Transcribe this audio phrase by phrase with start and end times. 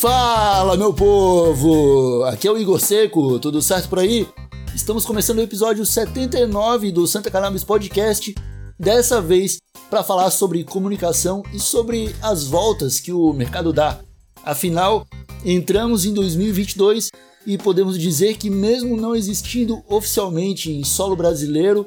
[0.00, 2.24] Fala, meu povo!
[2.24, 4.26] Aqui é o Igor Seco, tudo certo por aí?
[4.74, 8.34] Estamos começando o episódio 79 do Santa Cannabis Podcast,
[8.78, 9.58] dessa vez
[9.90, 14.00] para falar sobre comunicação e sobre as voltas que o mercado dá.
[14.42, 15.06] Afinal,
[15.44, 17.10] entramos em 2022
[17.46, 21.86] e podemos dizer que, mesmo não existindo oficialmente em solo brasileiro,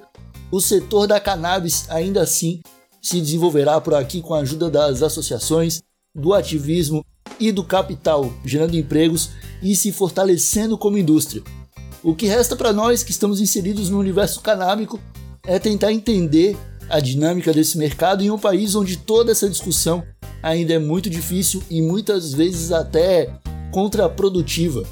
[0.51, 2.61] o setor da cannabis ainda assim
[3.01, 5.81] se desenvolverá por aqui com a ajuda das associações,
[6.13, 7.03] do ativismo
[7.47, 11.43] e do capital, gerando empregos e se fortalecendo como indústria.
[12.03, 14.99] O que resta para nós que estamos inseridos no universo canábico
[15.45, 16.57] é tentar entender
[16.89, 20.03] a dinâmica desse mercado em um país onde toda essa discussão
[20.41, 23.33] ainda é muito difícil e muitas vezes até
[23.71, 24.83] contraprodutiva.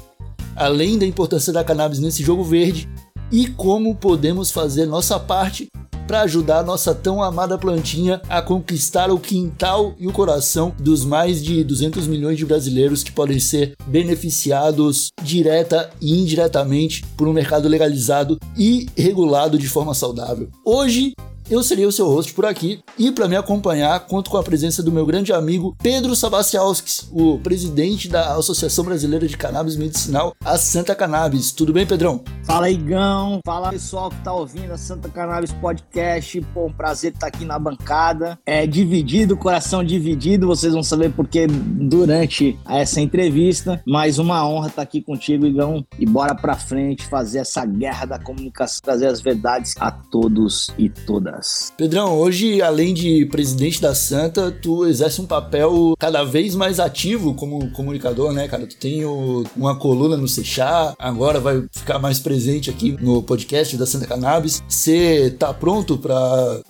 [0.56, 2.88] Além da importância da cannabis nesse jogo verde,
[3.30, 5.68] e como podemos fazer nossa parte
[6.06, 11.42] para ajudar nossa tão amada plantinha a conquistar o quintal e o coração dos mais
[11.42, 17.68] de 200 milhões de brasileiros que podem ser beneficiados direta e indiretamente por um mercado
[17.68, 20.48] legalizado e regulado de forma saudável.
[20.64, 21.14] Hoje
[21.50, 24.82] eu serei o seu host por aqui e para me acompanhar conto com a presença
[24.82, 30.56] do meu grande amigo Pedro Sabastialskis, o presidente da Associação Brasileira de Cannabis Medicinal, a
[30.56, 31.52] Santa Cannabis.
[31.52, 32.22] Tudo bem, Pedrão?
[32.44, 33.40] Fala, Igão.
[33.44, 36.40] Fala, pessoal que tá ouvindo a Santa Cannabis Podcast.
[36.52, 38.38] Pô, um prazer estar aqui na bancada.
[38.46, 40.46] É dividido, coração dividido.
[40.46, 43.82] Vocês vão saber porque durante essa entrevista.
[43.86, 45.84] Mas uma honra estar aqui contigo, Igão.
[45.98, 50.88] E bora pra frente fazer essa guerra da comunicação, trazer as verdades a todos e
[50.88, 51.31] todas.
[51.76, 57.34] Pedrão, hoje, além de presidente da Santa, tu exerce um papel cada vez mais ativo
[57.34, 58.66] como comunicador, né, cara?
[58.66, 63.76] Tu tem o, uma coluna no Seixá, agora vai ficar mais presente aqui no podcast
[63.76, 64.62] da Santa Cannabis.
[64.68, 66.62] Você tá pronto para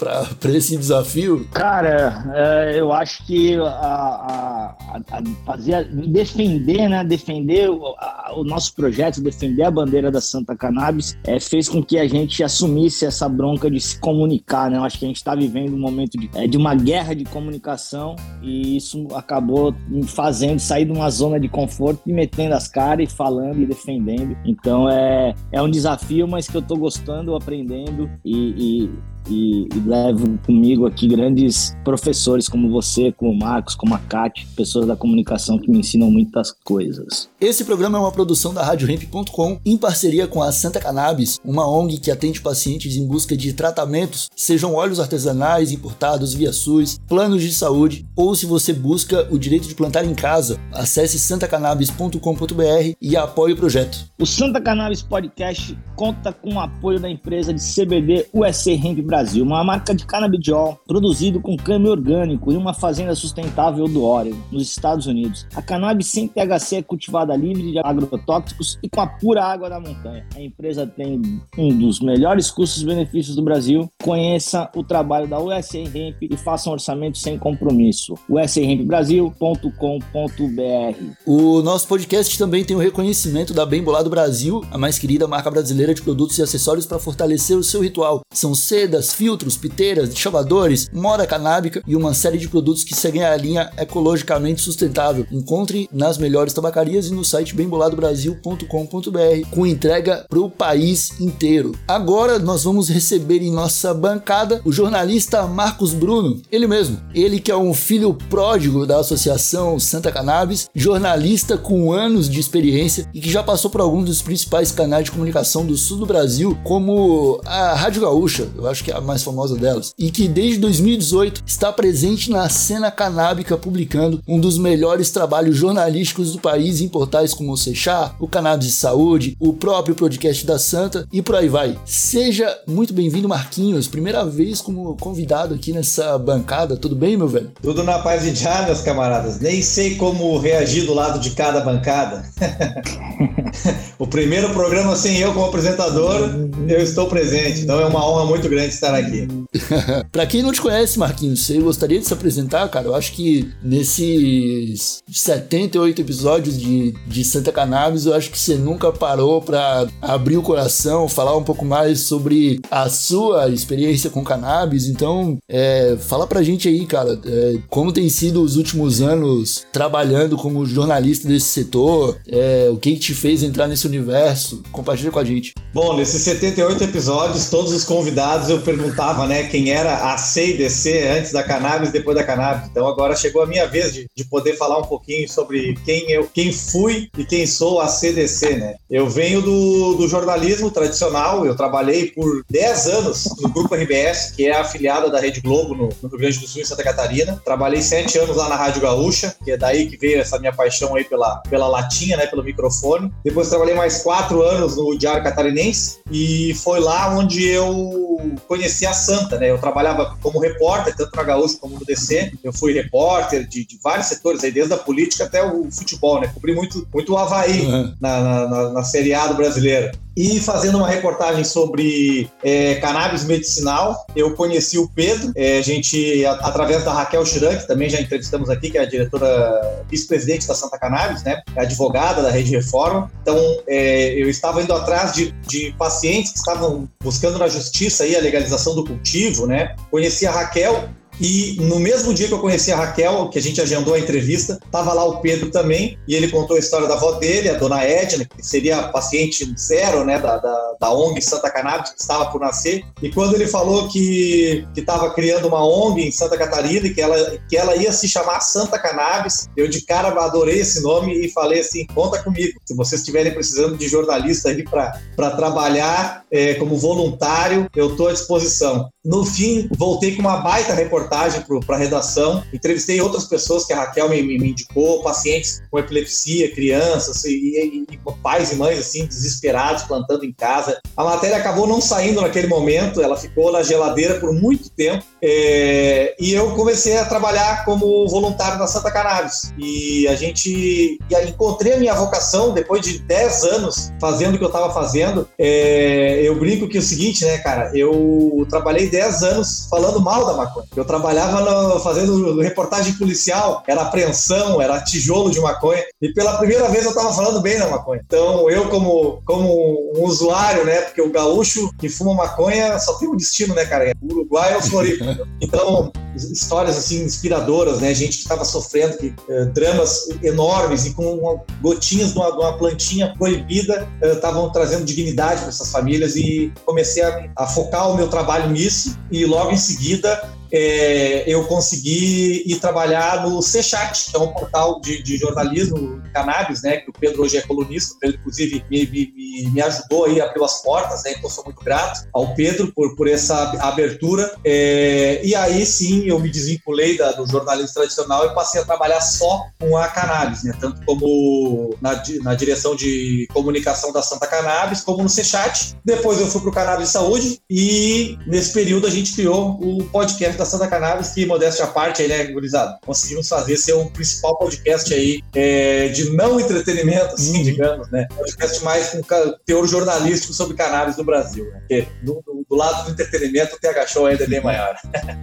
[0.55, 1.47] esse desafio?
[1.53, 4.77] Cara, é, eu acho que a, a,
[5.11, 7.95] a, fazer, defender, né, defender o,
[8.37, 12.43] o, nosso projeto, defender a bandeira da Santa Cannabis, é, fez com que a gente
[12.43, 14.77] assumisse essa bronca de se comunicar comunicar, né?
[14.77, 17.25] Eu acho que a gente está vivendo um momento de, é, de uma guerra de
[17.25, 22.69] comunicação e isso acabou me fazendo sair de uma zona de conforto e metendo as
[22.69, 24.37] caras e falando e defendendo.
[24.45, 28.91] Então é, é um desafio, mas que eu estou gostando, aprendendo e, e
[29.29, 34.47] e, e, levo comigo aqui grandes professores como você, como o Marcos, como a Kátia,
[34.57, 37.29] pessoas da comunicação que me ensinam muitas coisas.
[37.41, 41.99] Esse programa é uma produção da RadioRamp.com em parceria com a Santa Cannabis, uma ONG
[41.99, 47.53] que atende pacientes em busca de tratamentos, sejam óleos artesanais importados via SUS, planos de
[47.53, 53.53] saúde ou se você busca o direito de plantar em casa, acesse santacannabis.com.br e apoie
[53.53, 53.99] o projeto.
[54.19, 59.45] O Santa Cannabis Podcast conta com o apoio da empresa de CBD USC Hemp Brasil,
[59.45, 64.63] uma marca de canabidiol produzido com câmbio orgânico em uma fazenda sustentável do Oregon, nos
[64.63, 65.47] Estados Unidos.
[65.55, 69.79] A cannabis sem THC é cultivada livre de agrotóxicos e com a pura água da
[69.79, 70.27] montanha.
[70.35, 71.21] A empresa tem
[71.59, 73.87] um dos melhores custos-benefícios do Brasil.
[74.03, 78.15] Conheça o trabalho da USA Hemp e faça um orçamento sem compromisso.
[78.31, 85.29] usahempbrasil.com.br O nosso podcast também tem o reconhecimento da Bem Bolado Brasil, a mais querida
[85.29, 88.23] marca brasileira de produtos e acessórios para fortalecer o seu ritual.
[88.33, 93.35] São sedas, filtros, piteiras, chavadores, moda canábica e uma série de produtos que seguem a
[93.35, 95.27] linha ecologicamente sustentável.
[95.33, 101.73] Encontre nas melhores tabacarias e no site bemboladobrasil.com.br com entrega para o país inteiro.
[101.89, 107.01] Agora nós vamos receber em nossa bancada o jornalista Marcos Bruno, ele mesmo.
[107.15, 113.09] Ele que é um filho pródigo da Associação Santa Cannabis, jornalista com anos de experiência
[113.15, 116.59] e que já passou por alguns dos principais canais de comunicação do sul do Brasil,
[116.65, 121.43] como a Rádio Gaúcha, eu acho que a mais famosa delas, e que desde 2018
[121.47, 127.35] está presente na cena canábica, publicando um dos melhores trabalhos jornalísticos do país em portais
[127.35, 131.49] como o Seixá, o Cannabis de Saúde, o próprio podcast da Santa e por aí
[131.49, 131.79] vai.
[131.85, 137.53] Seja muito bem-vindo, Marquinhos, primeira vez como convidado aqui nessa bancada, tudo bem, meu velho?
[137.63, 139.41] Tudo na paz e já, meus camaradas.
[139.41, 142.25] Nem sei como reagir do lado de cada bancada.
[143.99, 146.21] o primeiro programa sem eu como apresentador,
[146.69, 149.29] eu estou presente, então é uma honra muito grande estar aqui.
[150.11, 152.87] pra quem não te conhece, Marquinhos, você gostaria de se apresentar, cara?
[152.87, 158.91] Eu acho que nesses 78 episódios de, de Santa Cannabis, eu acho que você nunca
[158.93, 164.89] parou pra abrir o coração, falar um pouco mais sobre a sua experiência com cannabis.
[164.89, 170.37] Então, é, fala pra gente aí, cara, é, como tem sido os últimos anos trabalhando
[170.37, 174.63] como jornalista desse setor, é, o que, que te fez entrar nesse universo?
[174.73, 175.53] Compartilha com a gente.
[175.73, 180.57] Bom, nesses 78 episódios, todos os convidados eu perguntava, né, quem era a C e
[180.57, 182.69] DC antes da cannabis depois da cannabis.
[182.71, 186.29] Então agora chegou a minha vez de, de poder falar um pouquinho sobre quem eu,
[186.33, 188.77] quem fui e quem sou a CDC, né?
[188.91, 194.47] Eu venho do, do jornalismo tradicional, eu trabalhei por 10 anos no Grupo RBS, que
[194.47, 197.41] é afiliada da Rede Globo no, no Rio Grande do Sul e Santa Catarina.
[197.45, 200.95] Trabalhei 7 anos lá na Rádio Gaúcha, que é daí que veio essa minha paixão
[200.95, 203.13] aí pela, pela latinha, né, pelo microfone.
[203.25, 208.93] Depois trabalhei mais 4 anos no Diário Catarinense e foi lá onde eu conheci a
[208.93, 209.51] Santa, né?
[209.51, 212.33] Eu trabalhava como repórter, tanto na Gaúcha como no DC.
[212.43, 216.31] Eu fui repórter de, de vários setores, aí desde a política até o futebol, né?
[216.33, 217.95] Cobri muito, muito o Havaí uhum.
[218.01, 223.25] na, na, na, na Série A do brasileiro e fazendo uma reportagem sobre é, cannabis
[223.25, 224.07] medicinal.
[224.15, 228.01] Eu conheci o Pedro, é, a gente, a, através da Raquel Chiran, que também já
[228.01, 232.51] entrevistamos aqui, que é a diretora vice-presidente da Santa Cannabis, né, é advogada da Rede
[232.51, 233.11] Reforma.
[233.23, 233.37] Então,
[233.67, 238.21] é, eu estava indo atrás de, de pacientes que estavam buscando na justiça aí a
[238.21, 239.75] legalização do cultivo, né.
[239.91, 240.89] Conheci a Raquel
[241.21, 244.59] e no mesmo dia que eu conheci a Raquel, que a gente agendou a entrevista,
[244.65, 247.85] estava lá o Pedro também, e ele contou a história da avó dele, a dona
[247.85, 252.41] Edna, que seria paciente zero, né, da, da, da ONG Santa Cannabis, que estava por
[252.41, 252.85] nascer.
[253.03, 257.39] E quando ele falou que estava criando uma ONG em Santa Catarina e que ela,
[257.49, 261.61] que ela ia se chamar Santa Cannabis, eu de cara adorei esse nome e falei
[261.61, 262.59] assim: conta comigo.
[262.65, 268.13] Se vocês estiverem precisando de jornalista aí para trabalhar é, como voluntário, eu estou à
[268.13, 268.89] disposição.
[269.05, 272.43] No fim, voltei com uma baita reportagem para a redação.
[272.53, 277.87] Entrevistei outras pessoas que a Raquel me, me, indicou, pacientes com epilepsia, crianças e, e,
[277.95, 280.81] e, pais e mães assim desesperados plantando em casa.
[280.97, 285.05] A matéria acabou não saindo naquele momento, ela ficou na geladeira por muito tempo.
[285.23, 289.53] É, e eu comecei a trabalhar como voluntário na Santa Cannabis.
[289.59, 294.45] E a gente e encontrei a minha vocação depois de 10 anos fazendo o que
[294.45, 295.29] eu estava fazendo.
[295.39, 297.71] É, eu brinco que é o seguinte, né, cara?
[297.75, 300.67] Eu trabalhei 10 anos falando mal da maconha.
[300.75, 306.69] Eu trabalhava no, fazendo reportagem policial, era apreensão, era tijolo de maconha, e pela primeira
[306.69, 308.03] vez eu estava falando bem da maconha.
[308.05, 313.09] Então, eu, como, como um usuário, né, porque o gaúcho que fuma maconha só tem
[313.09, 313.91] um destino, né, cara?
[314.03, 315.03] O Uruguai ou Floripa.
[315.41, 317.95] Então, histórias assim inspiradoras, né?
[317.95, 322.39] Gente que estava sofrendo que, eh, dramas enormes e com uma, gotinhas de uma, de
[322.39, 327.91] uma, plantinha proibida estavam eh, trazendo dignidade para essas famílias e comecei a, a focar
[327.91, 330.23] o meu trabalho nisso e logo em seguida
[330.53, 336.63] é, eu consegui ir trabalhar no C-Chat, que é um portal de, de jornalismo cannabis,
[336.63, 336.77] né?
[336.77, 340.27] Que o Pedro hoje é colunista, o Pedro, inclusive, me, me, me ajudou aí a
[340.27, 341.15] abrir as portas, né?
[341.17, 344.31] Então, sou muito grato ao Pedro por, por essa abertura.
[344.45, 349.01] É, e aí, sim, eu me desvinculei da, do jornalismo tradicional e passei a trabalhar
[349.01, 350.53] só com a cannabis, né?
[350.61, 355.77] Tanto como na, na direção de comunicação da Santa Cannabis, como no C-Chat.
[355.85, 360.37] Depois eu fui para o Cannabis Saúde e, nesse período, a gente criou o podcast
[360.37, 362.79] da Santa Cannabis, que modéstia à parte aí, né, gurizada?
[362.85, 367.43] Conseguimos fazer ser o principal podcast aí é, de não entretenimento, assim, uhum.
[367.45, 368.07] digamos, né?
[368.17, 369.01] Podcast mais com
[369.45, 371.59] teor jornalístico sobre cannabis no Brasil, né?
[371.61, 374.77] Porque do, do, do, lado do entretenimento o TH Show ainda é bem maior.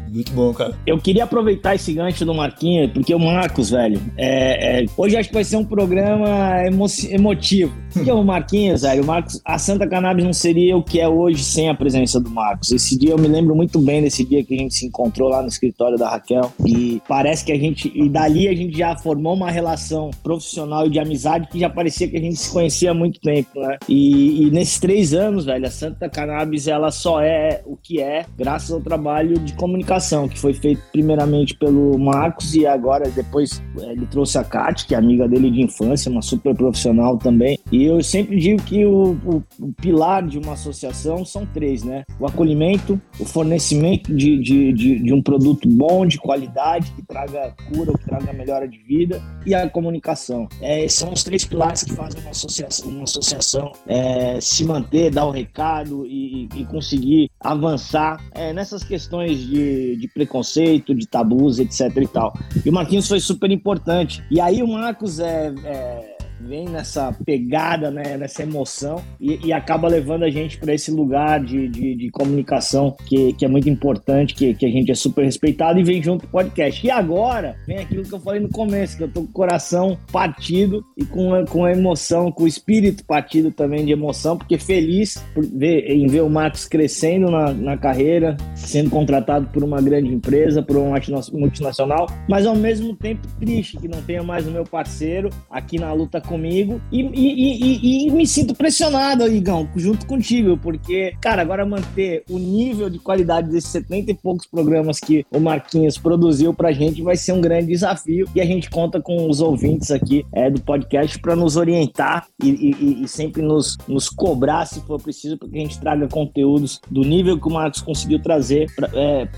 [0.09, 0.68] Muito bom, cara.
[0.85, 5.29] Eu queria aproveitar esse gancho do Marquinhos, porque o Marcos, velho, é, é, hoje acho
[5.29, 7.73] que vai ser um programa emo emotivo.
[7.93, 11.43] Porque o Marquinhos, velho, o Marcos, a Santa Cannabis não seria o que é hoje
[11.43, 12.71] sem a presença do Marcos.
[12.71, 15.41] Esse dia eu me lembro muito bem desse dia que a gente se encontrou lá
[15.41, 19.33] no escritório da Raquel e parece que a gente e dali a gente já formou
[19.33, 22.93] uma relação profissional e de amizade que já parecia que a gente se conhecia há
[22.93, 23.77] muito tempo, né?
[23.87, 28.25] E, e nesses três anos, velho, a Santa Cannabis ela só é o que é
[28.37, 33.91] graças ao trabalho de comunicação que foi feito primeiramente pelo Marcos e agora depois é,
[33.91, 37.57] ele trouxe a Kat, que é amiga dele de infância, uma super profissional também.
[37.71, 42.03] E eu sempre digo que o, o, o pilar de uma associação são três, né?
[42.19, 47.53] O acolhimento, o fornecimento de, de, de de, um produto bom, de qualidade, que traga
[47.71, 50.47] cura, que traga melhora de vida, e a comunicação.
[50.61, 55.25] É, são os três pilares que fazem uma associação, uma associação é, se manter, dar
[55.25, 61.95] o recado e, e conseguir avançar é, nessas questões de, de, preconceito, de tabus, etc
[61.97, 62.33] e tal.
[62.65, 64.23] E o Marquinhos foi super importante.
[64.29, 69.87] E aí o Marcos é, é vem nessa pegada, né, nessa emoção e, e acaba
[69.87, 74.33] levando a gente para esse lugar de, de, de, comunicação que, que é muito importante,
[74.33, 76.85] que, que a gente é super respeitado e vem junto com o podcast.
[76.85, 79.97] E agora vem aquilo que eu falei no começo, que eu tô com o coração
[80.11, 85.23] partido e com, com a emoção, com o espírito partido também de emoção, porque feliz
[85.33, 90.13] por ver, em ver o Marcos crescendo na, na carreira, sendo contratado por uma grande
[90.13, 90.99] empresa, por uma
[91.33, 95.91] multinacional, mas ao mesmo tempo triste que não tenha mais o meu parceiro aqui na
[95.93, 101.65] luta comigo e, e, e, e, me sinto pressionado, Igão, junto contigo, porque, cara, agora
[101.65, 106.71] manter o nível de qualidade desses 70 e poucos programas que o Marquinhos produziu pra
[106.71, 110.51] gente vai ser um grande desafio e a gente conta com os ouvintes aqui é,
[110.51, 115.57] do podcast para nos orientar e, sempre nos, nos cobrar, se for preciso, para que
[115.57, 118.71] a gente traga conteúdos do nível que o Marcos conseguiu trazer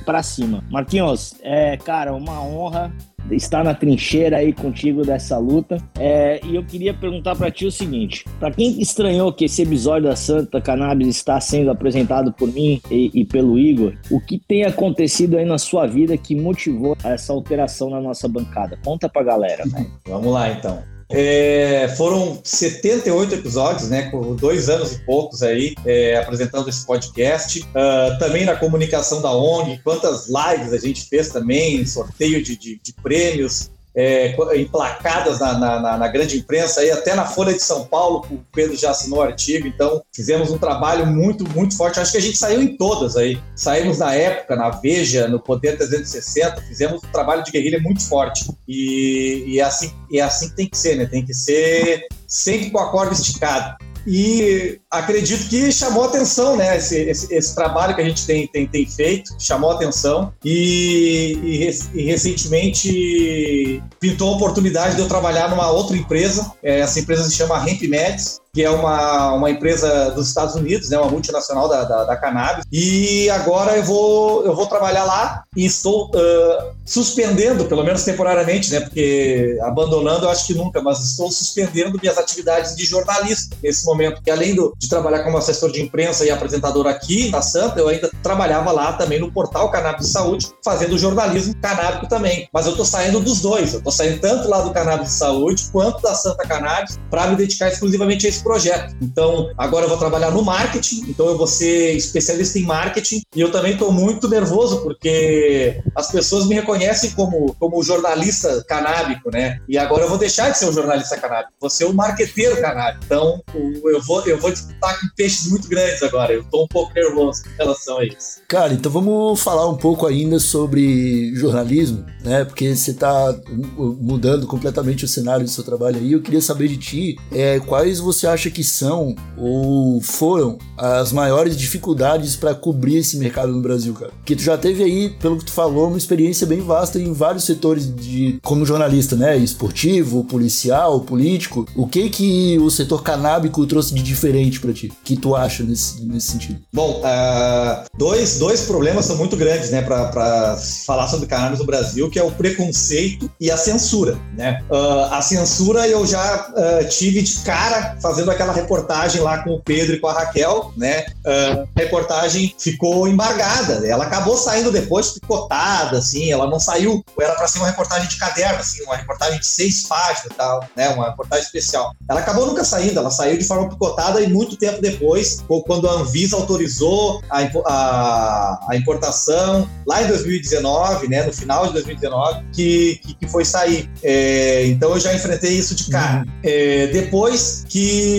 [0.06, 0.64] para é, cima.
[0.70, 2.94] Marquinhos, é, cara, uma honra
[3.30, 5.78] estar na trincheira aí contigo dessa luta.
[6.00, 10.10] É, e eu queria perguntar para ti o seguinte: para quem estranhou que esse episódio
[10.10, 14.64] da Santa Cannabis está sendo apresentado por mim e, e, pelo Igor, o que tem
[14.64, 18.78] acontecido aí na sua vida que motivou essa alteração na nossa bancada?
[18.84, 19.92] Conta pra galera, velho.
[20.06, 20.91] Vamos lá então.
[21.14, 27.62] É, foram 78 episódios, né, com dois anos e poucos aí, é, apresentando esse podcast.
[27.62, 32.80] Uh, também na comunicação da ONG, quantas lives a gente fez também, sorteio de, de,
[32.82, 37.86] de prêmios é, emplacadas na, na, na, grande imprensa, aí até na Folha de São
[37.86, 42.00] Paulo, o Pedro já assinou o artigo, então fizemos um trabalho muito, muito forte.
[42.00, 43.38] Acho que a gente saiu em todas aí.
[43.56, 48.50] Saímos na época, na Veja, no Poder 360, fizemos um trabalho de guerrilha muito forte.
[48.68, 51.06] E, e, é assim, e é assim que tem que ser, né?
[51.06, 53.78] Tem que ser sempre com a corda esticada.
[54.06, 56.78] E acredito que chamou atenção, né?
[56.78, 62.00] Esse, esse, esse, trabalho que a gente tem, tem, tem feito chamou atenção e, e,
[62.00, 66.52] e, recentemente pintou a oportunidade de eu trabalhar numa outra empresa.
[66.64, 70.90] É, essa empresa se chama Hemp Meds que é uma, uma empresa dos Estados Unidos,
[70.90, 72.66] né, uma multinacional da, da, da cannabis.
[72.72, 78.72] E agora eu vou, eu vou trabalhar lá e estou uh, suspendendo, pelo menos temporariamente,
[78.72, 83.86] né, porque abandonando eu acho que nunca, mas estou suspendendo minhas atividades de jornalista nesse
[83.86, 87.80] momento, porque além do, de trabalhar como assessor de imprensa e apresentador aqui na Santa,
[87.80, 92.50] eu ainda trabalhava lá também no portal Cannabis de Saúde, fazendo jornalismo canábico também.
[92.52, 95.70] Mas eu estou saindo dos dois, eu estou saindo tanto lá do Cannabis de Saúde
[95.72, 98.96] quanto da Santa Cannabis para me dedicar exclusivamente a projeto.
[99.02, 103.42] Então, agora eu vou trabalhar no marketing, então eu vou ser especialista em marketing e
[103.42, 109.60] eu também estou muito nervoso porque as pessoas me reconhecem como, como jornalista canábico, né?
[109.68, 113.04] E agora eu vou deixar de ser um jornalista canábico, vou ser um marqueteiro canábico.
[113.06, 116.34] Então, eu vou, eu vou disputar com peixes muito grandes agora.
[116.34, 118.42] Eu estou um pouco nervoso em relação a isso.
[118.48, 122.46] Cara, então vamos falar um pouco ainda sobre jornalismo, né?
[122.46, 123.36] Porque você está
[123.68, 126.14] mudando completamente o cenário do seu trabalho aí.
[126.14, 131.56] Eu queria saber de ti é, quais você acha que são ou foram as maiores
[131.56, 134.12] dificuldades para cobrir esse mercado no Brasil, cara?
[134.26, 137.44] Que tu já teve aí, pelo que tu falou, uma experiência bem vasta em vários
[137.44, 139.38] setores de como jornalista, né?
[139.38, 141.68] Esportivo, policial, político.
[141.76, 144.92] O que que o setor canábico trouxe de diferente para ti?
[145.04, 146.62] Que tu acha nesse, nesse sentido?
[146.74, 152.10] Bom, uh, dois, dois problemas são muito grandes, né, para falar sobre cannabis no Brasil,
[152.10, 154.64] que é o preconceito e a censura, né?
[154.70, 159.62] Uh, a censura eu já uh, tive de cara fazendo aquela reportagem lá com o
[159.62, 161.06] Pedro e com a Raquel, né?
[161.26, 167.34] Uh, a reportagem ficou embargada, ela acabou saindo depois picotada, assim, ela não saiu, era
[167.34, 170.90] para ser uma reportagem de caderno, assim, uma reportagem de seis páginas e tal, né?
[170.90, 171.94] Uma reportagem especial.
[172.10, 175.94] Ela acabou nunca saindo, ela saiu de forma picotada e muito tempo depois, quando a
[175.94, 181.24] Anvisa autorizou a, a, a importação, lá em 2019, né?
[181.24, 183.90] No final de 2019, que, que, que foi sair.
[184.04, 186.20] É, então eu já enfrentei isso de cara.
[186.20, 186.32] Uhum.
[186.44, 188.11] É, depois que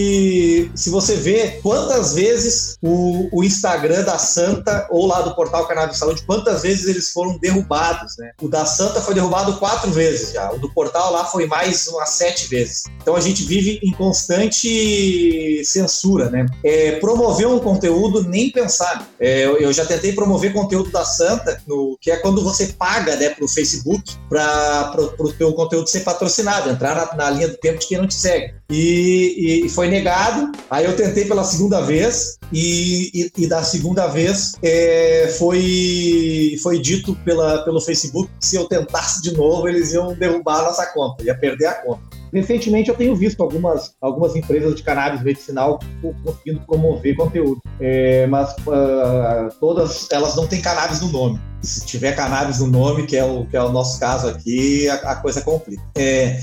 [0.74, 5.98] se você vê quantas vezes o, o Instagram da Santa ou lá do portal Cannabis
[5.98, 8.32] Saúde, quantas vezes eles foram derrubados, né?
[8.40, 12.10] O da Santa foi derrubado quatro vezes já, o do portal lá foi mais umas
[12.10, 12.84] sete vezes.
[13.00, 16.46] Então a gente vive em constante censura, né?
[16.64, 19.08] É, promover um conteúdo, nem pensar.
[19.18, 23.16] É, eu, eu, já tentei promover conteúdo da Santa, no, que é quando você paga
[23.16, 27.56] né, para o Facebook para o teu conteúdo ser patrocinado, entrar na, na linha do
[27.56, 28.54] tempo de quem não te segue.
[28.72, 30.50] E, e, foi negado.
[30.70, 36.80] Aí eu tentei pela segunda vez e, e, e da segunda vez é, foi, foi
[36.80, 40.86] dito pela, pelo Facebook que se eu tentasse de novo eles iam derrubar a nossa
[40.86, 42.00] conta, ia perder a conta.
[42.32, 45.78] Recentemente eu tenho visto algumas, algumas empresas de cannabis medicinal
[46.24, 51.38] conseguindo promover conteúdo, é, mas uh, todas elas não têm cannabis no nome.
[51.60, 54.94] Se tiver cannabis no nome, que é o, que é o nosso caso aqui, a,
[54.94, 55.82] a coisa complica.
[55.94, 56.40] É,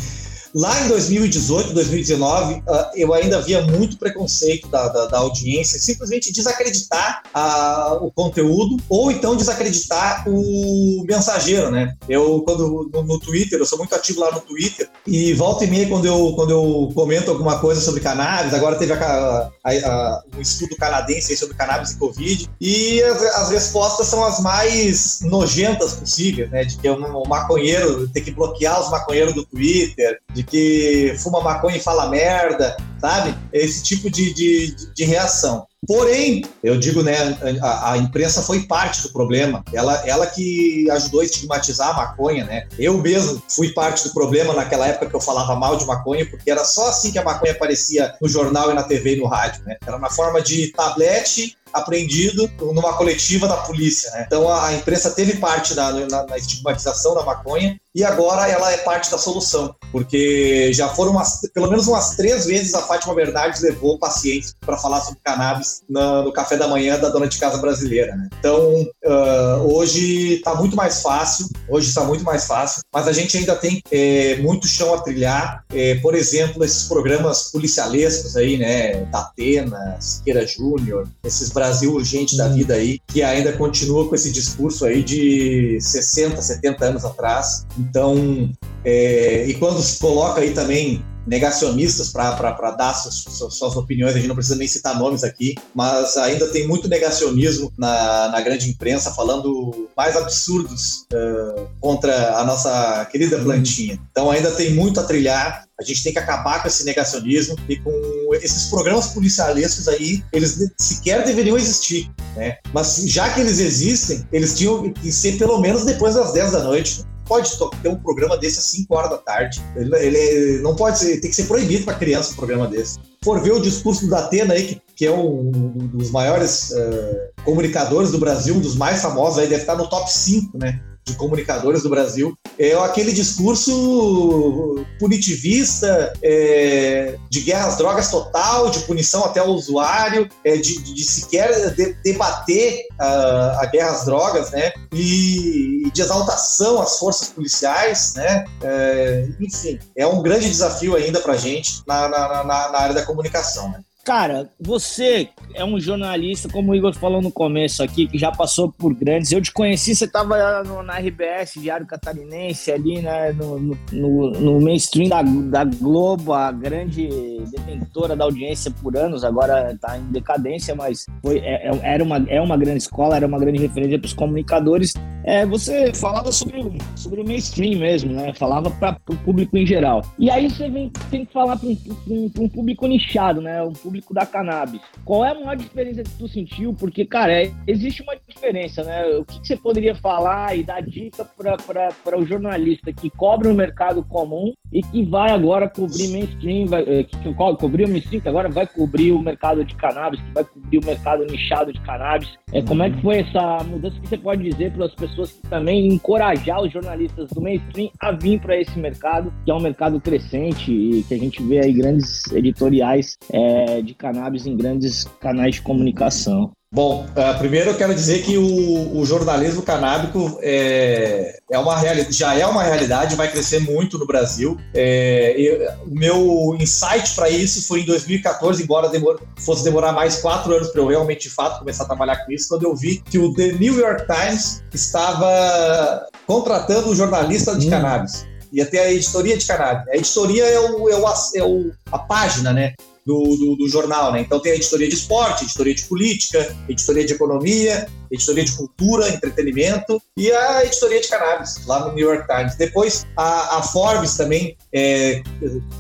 [0.54, 6.34] Lá em 2018, 2019, ah, eu ainda via muito preconceito da, da, da audiência, simplesmente
[6.34, 11.96] desacreditar a, o conteúdo ou então desacreditar o mensageiro, né?
[12.08, 15.68] Eu, quando no, no, Twitter, eu sou muito ativo lá no Twitter e volta e
[15.68, 20.42] meia, quando eu, quando eu comento alguma coisa sobre cannabis, agora teve a, a, um
[20.42, 26.50] estudo canadense sobre cannabis e Covid, e as, as, respostas são as mais nojentas possíveis,
[26.50, 26.64] né?
[26.64, 31.42] De que um, um maconheiro tem que bloquear os maconheiros do Twitter, de que fuma
[31.42, 33.36] maconha e fala merda, sabe?
[33.52, 35.68] Esse tipo de, de, de reação.
[35.88, 37.16] Porém, eu digo, né,
[37.62, 39.64] a, a, imprensa foi parte do problema.
[39.74, 42.68] Ela, ela que ajudou a estigmatizar a maconha, né?
[42.78, 46.52] Eu mesmo fui parte do problema naquela época que eu falava mal de maconha, porque
[46.52, 49.64] era só assim que a maconha aparecia no jornal e na TV e no rádio,
[49.64, 49.78] né?
[49.86, 54.12] Era na forma de tablete apreendido numa coletiva da polícia.
[54.12, 54.24] Né?
[54.26, 58.72] Então a, a, imprensa teve parte da, na, na, estigmatização da maconha e agora ela
[58.72, 63.16] é parte da solução, porque já foram umas, pelo menos umas três vezes a Fátima
[63.16, 67.38] Bernardes levou pacientes para falar sobre cannabis na, no café da manhã da dona de
[67.40, 68.16] casa brasileira.
[68.16, 68.30] Né?
[68.40, 73.38] Então uh, hoje está muito mais fácil, hoje está muito mais fácil, mas a gente
[73.38, 75.64] ainda tem é, muito chão a trilhar.
[75.74, 82.38] É, por exemplo, esses programas policialescos aí, né, da Atena, Siqueira Júnior, esses Brasil urgente
[82.38, 87.66] da vida aí, que ainda continua com esse discurso aí de 60, 70 anos atrás.
[87.80, 88.52] Então,
[88.84, 94.28] é, e quando se coloca aí também negacionistas para dar suas, suas, opiniões, a gente
[94.28, 99.12] não precisa nem citar nomes aqui, mas ainda tem muito negacionismo na, na grande imprensa
[99.12, 104.00] falando mais absurdos uh, contra a nossa querida plantinha.
[104.10, 107.78] Então ainda tem muito a trilhar, a gente tem que acabar com esse negacionismo e
[107.78, 107.92] com
[108.34, 112.58] esses programas policialescos aí, eles sequer deveriam existir, né?
[112.74, 116.64] Mas já que eles existem, eles tinham que ser pelo menos depois das 10 da
[116.64, 117.04] noite.
[117.30, 117.52] Pode
[117.84, 119.62] ter um programa desse às 5 horas da tarde.
[119.76, 122.98] Ele, ele não pode ser, tem que ser proibido para criança um programa desse.
[123.24, 127.44] For ver o discurso do Datena aí, que, que é um, um dos maiores uh,
[127.46, 130.82] comunicadores do Brasil, um dos mais famosos aí, deve estar no top 5, né?
[131.10, 138.80] De comunicadores do Brasil, é aquele discurso punitivista, é, de guerra às drogas total, de
[138.80, 144.52] punição até o usuário, é, de, de, sequer de, debater a, a, guerra às drogas,
[144.52, 144.72] né?
[144.94, 148.46] E, de exaltação às forças policiais, né?
[148.62, 152.96] É, enfim, é um grande desafio ainda para a gente na, na, na, na área
[152.96, 153.82] da comunicação, né?
[154.10, 158.72] Cara, você é um jornalista, como o Igor falou no começo aqui, que já passou
[158.72, 159.32] por grandes.
[159.32, 163.60] Eu te conheci, você estava na RBS, Diário Catarinense, ali né, no,
[163.92, 167.08] no, no mainstream da, da, Globo, a grande
[167.52, 172.18] detentora da audiência por anos, agora está em decadência, mas foi, é, é, era uma,
[172.30, 174.96] é uma grande escola, era uma grande referência para os comunicadores.
[175.30, 176.60] É, você falava sobre,
[176.96, 178.34] sobre o mainstream mesmo, né?
[178.34, 180.02] Falava para o público em geral.
[180.18, 183.62] E aí você vem, tem que falar para um, um, um público nichado, né?
[183.62, 184.82] Um público da cannabis.
[185.06, 186.74] Qual é a maior diferença que tu sentiu?
[186.74, 189.06] Porque, cara, é, existe uma diferença, né?
[189.20, 193.54] O que, que você poderia falar e dar dica para o jornalista que cobre o
[193.54, 198.22] mercado comum e que vai agora cobrir mainstream, vai, eh, que, que cobriu o mainstream,
[198.22, 201.80] que agora vai cobrir o mercado de cannabis, que vai cobrir o mercado nichado de
[201.82, 202.30] cannabis.
[202.52, 205.42] É, como é que foi essa mudança que você pode dizer para as pessoas que
[205.50, 210.00] também encorajar os jornalistas do mainstream a vir para esse mercado, que é um mercado
[210.00, 215.56] crescente e que a gente vê aí grandes editoriais é, de cannabis em grandes canais
[215.56, 216.52] de comunicação.
[216.72, 221.76] Bom, uh, primeiro eu quero dizer que o, o jornalismo canábico é, é uma
[222.12, 224.56] já é uma realidade, vai crescer muito no Brasil.
[224.72, 230.18] É, eu, o meu insight para isso foi em 2014, embora demor, fosse demorar mais
[230.18, 233.00] quatro anos para eu realmente de fato começar a trabalhar com isso, quando eu vi
[233.00, 237.72] que o The New York Times estava contratando um jornalista de hum.
[237.72, 238.28] cannabis.
[238.54, 239.88] E até a editoria de cannabis.
[239.88, 242.76] A editoria é, o, é, o, é o, a página, né?
[243.10, 244.22] Do, do, do, jornal, né?
[244.22, 249.10] Então tem a editoria de esporte, editoria de política, editoria de economia, editoria de cultura,
[249.10, 252.56] entretenimento e a editoria de cannabis, lá no New York Times.
[252.56, 255.22] Depois a, a Forbes também é,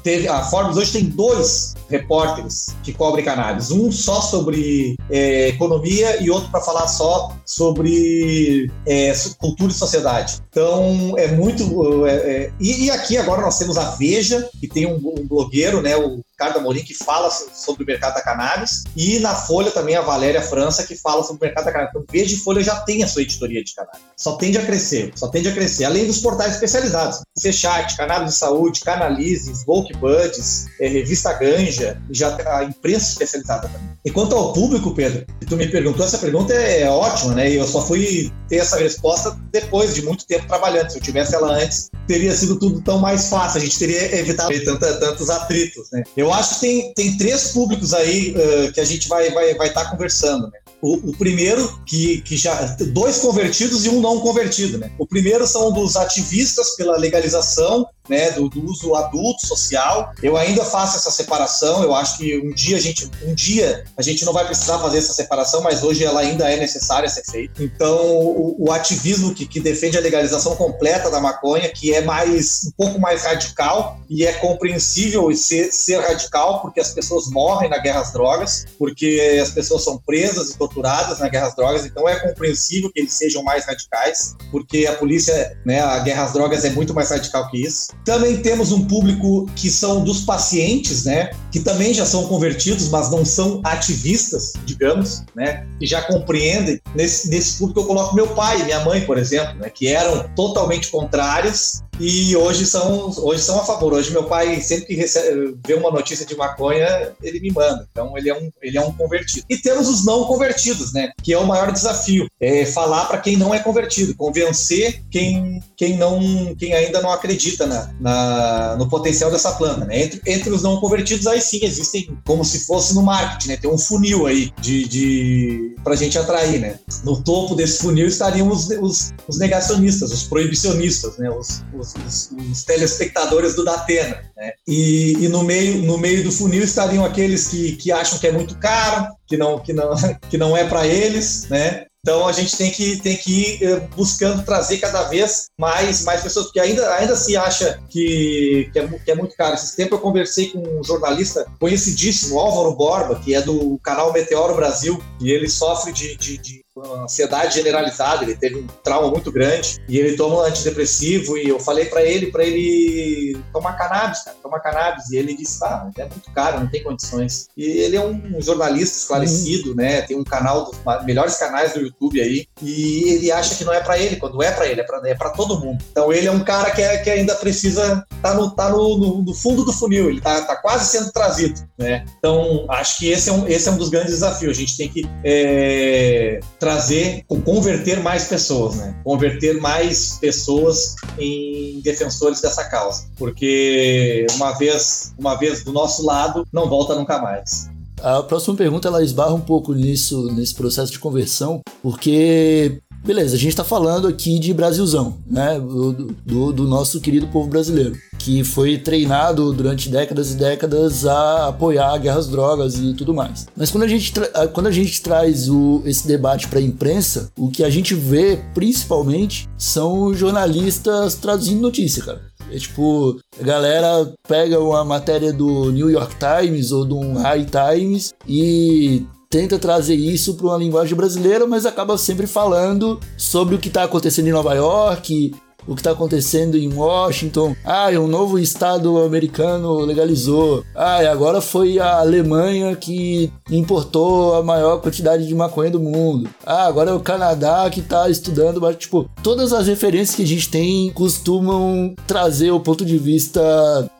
[0.03, 0.27] teve.
[0.27, 3.71] A Forbes hoje tem dois repórteres que cobrem cannabis.
[3.71, 10.39] Um só sobre é, economia e outro para falar só sobre é, cultura e sociedade.
[10.49, 12.05] Então é muito.
[12.05, 15.81] É, é, e, e, aqui agora nós temos a Veja, que tem um, um blogueiro,
[15.81, 15.95] né?
[15.97, 20.01] O Ricardo Amorim, que fala sobre o mercado da cannabis, e na Folha também a
[20.01, 21.91] Valéria França, que fala sobre o mercado da cannabis.
[21.91, 24.01] Então, Veja e Folha já tem a sua editoria de cannabis.
[24.17, 25.85] Só tende a crescer, só tende a crescer.
[25.85, 27.21] Além dos portais especializados.
[27.41, 33.89] Fechat, Cannabis de Saúde, Canalize, Smoke Buds, é, Revista Ganja, já a imprensa especializada também.
[34.03, 37.49] E quanto ao público, Pedro, tu me perguntou, essa pergunta é ótima, né?
[37.49, 40.89] E eu só fui ter essa resposta depois de muito tempo trabalhando.
[40.89, 43.61] Se eu tivesse ela antes, teria sido tudo tão mais fácil.
[43.61, 44.51] A gente teria evitado
[44.99, 46.03] tantos atritos, né?
[46.17, 49.53] Eu acho que tem, tem três públicos aí uh, que a gente vai estar vai,
[49.53, 50.58] vai tá conversando, né?
[50.81, 52.55] O, o, primeiro, que, que já.
[52.93, 54.91] Dois convertidos e um não convertido, né?
[54.97, 60.11] O primeiro são dos ativistas pela legalização né, do, do, uso adulto social.
[60.21, 61.83] Eu ainda faço essa separação.
[61.83, 64.97] Eu acho que um dia a gente, um dia a gente não vai precisar fazer
[64.97, 67.63] essa separação, mas hoje ela ainda é necessária ser feita.
[67.63, 72.61] Então, o, o ativismo que, que, defende a legalização completa da maconha, que é mais
[72.67, 77.77] um pouco mais radical e é compreensível ser, ser radical, porque as pessoas morrem na
[77.77, 81.85] guerra às drogas, porque as pessoas são presas e torturadas na guerra às drogas.
[81.85, 86.33] Então, é compreensível que eles sejam mais radicais, porque a polícia, né, a guerra às
[86.33, 87.89] drogas é muito mais radical que isso.
[88.05, 93.11] Também temos um público que são dos pacientes, né, que também já são convertidos, mas
[93.11, 96.79] não são ativistas, digamos, né, que já compreendem.
[96.95, 100.27] Nesse, nesse público eu coloco meu pai e minha mãe, por exemplo, né, que eram
[100.35, 103.93] totalmente contrários e hoje são, hoje são a favor.
[103.93, 107.87] Hoje meu pai, sempre que recebe, vê uma notícia de maconha, ele me manda.
[107.91, 109.45] Então ele é um, ele é um convertido.
[109.49, 111.11] E temos os não convertidos, né?
[111.21, 112.27] Que é o maior desafio.
[112.39, 117.65] É falar para quem não é convertido, convencer quem, quem, não, quem ainda não acredita
[117.65, 119.85] na, na, no potencial dessa planta.
[119.85, 120.03] Né?
[120.03, 123.57] Entre, entre os não convertidos, aí sim existem como se fosse no marketing, né?
[123.57, 126.79] Tem um funil aí de, de para gente atrair, né?
[127.03, 131.29] No topo desse funil estariam os, os, os negacionistas, os proibicionistas, né?
[131.29, 134.23] Os, os os, os, telespectadores do Datena.
[134.35, 134.53] Né?
[134.67, 138.31] E, e, no, meio, no meio do funil estariam aqueles que, que acham que é
[138.31, 139.91] muito caro, que não, que não,
[140.29, 141.85] que não é para eles, né?
[142.01, 146.21] Então a gente tem que, tem que ir eh, buscando trazer cada vez mais, mais
[146.21, 149.55] pessoas, porque ainda, ainda se acha que, que, é, que é muito caro.
[149.55, 154.55] Esse tempo eu conversei com um jornalista conhecidíssimo, Álvaro Borba, que é do canal Meteoro
[154.55, 159.31] Brasil, e ele sofre de, de, de uma ansiedade generalizada, ele teve um trauma muito
[159.31, 164.23] grande e ele toma um antidepressivo e eu falei para ele para ele tomar cannabis,
[164.23, 167.47] cara, tomar cannabis e ele disse, ah, é muito caro, não tem condições.
[167.55, 169.75] E ele é um jornalista esclarecido, uhum.
[169.75, 170.01] né?
[170.01, 173.81] Tem um canal dos melhores canais do YouTube aí e ele acha que não é
[173.81, 175.83] para ele, quando é para ele, é para é para todo mundo.
[175.91, 179.21] Então ele é um cara que, é, que ainda precisa tá no tá no, no,
[179.23, 182.05] no, fundo do funil, ele tá, tá quase sendo trazido, né?
[182.17, 184.57] Então acho que esse é um esse é um dos grandes desafios.
[184.57, 186.39] A gente tem que é,
[186.69, 188.95] trazer, converter mais pessoas, né?
[189.03, 196.47] Converter mais pessoas em defensores dessa causa, porque uma vez, uma vez do nosso lado,
[196.53, 197.67] não volta nunca mais.
[198.01, 203.39] A próxima pergunta ela esbarra um pouco nisso, nesse processo de conversão, porque Beleza, a
[203.39, 205.59] gente está falando aqui de Brasilzão, né?
[205.59, 205.93] Do,
[206.25, 211.97] do, do, nosso querido povo brasileiro, que foi treinado durante décadas e décadas a apoiar
[211.97, 213.47] guerras drogas e tudo mais.
[213.55, 214.13] Mas quando a gente,
[214.53, 218.39] quando a gente traz o, esse debate para a imprensa, o que a gente vê
[218.53, 222.21] principalmente são jornalistas traduzindo notícia, cara.
[222.51, 228.13] É tipo, a galera pega uma matéria do New York Times ou do High Times
[228.27, 233.67] e tenta trazer isso para uma linguagem brasileira, mas acaba sempre falando sobre o que
[233.67, 235.35] está acontecendo em Nova York,
[235.67, 237.55] o que está acontecendo em Washington.
[237.63, 240.63] Ah, um novo estado americano legalizou.
[240.75, 246.29] Ah, e agora foi a Alemanha que importou a maior quantidade de maconha do mundo.
[246.45, 248.61] Ah, agora é o Canadá que está estudando.
[248.61, 253.41] Mas, tipo, todas as referências que a gente tem costumam trazer o ponto de vista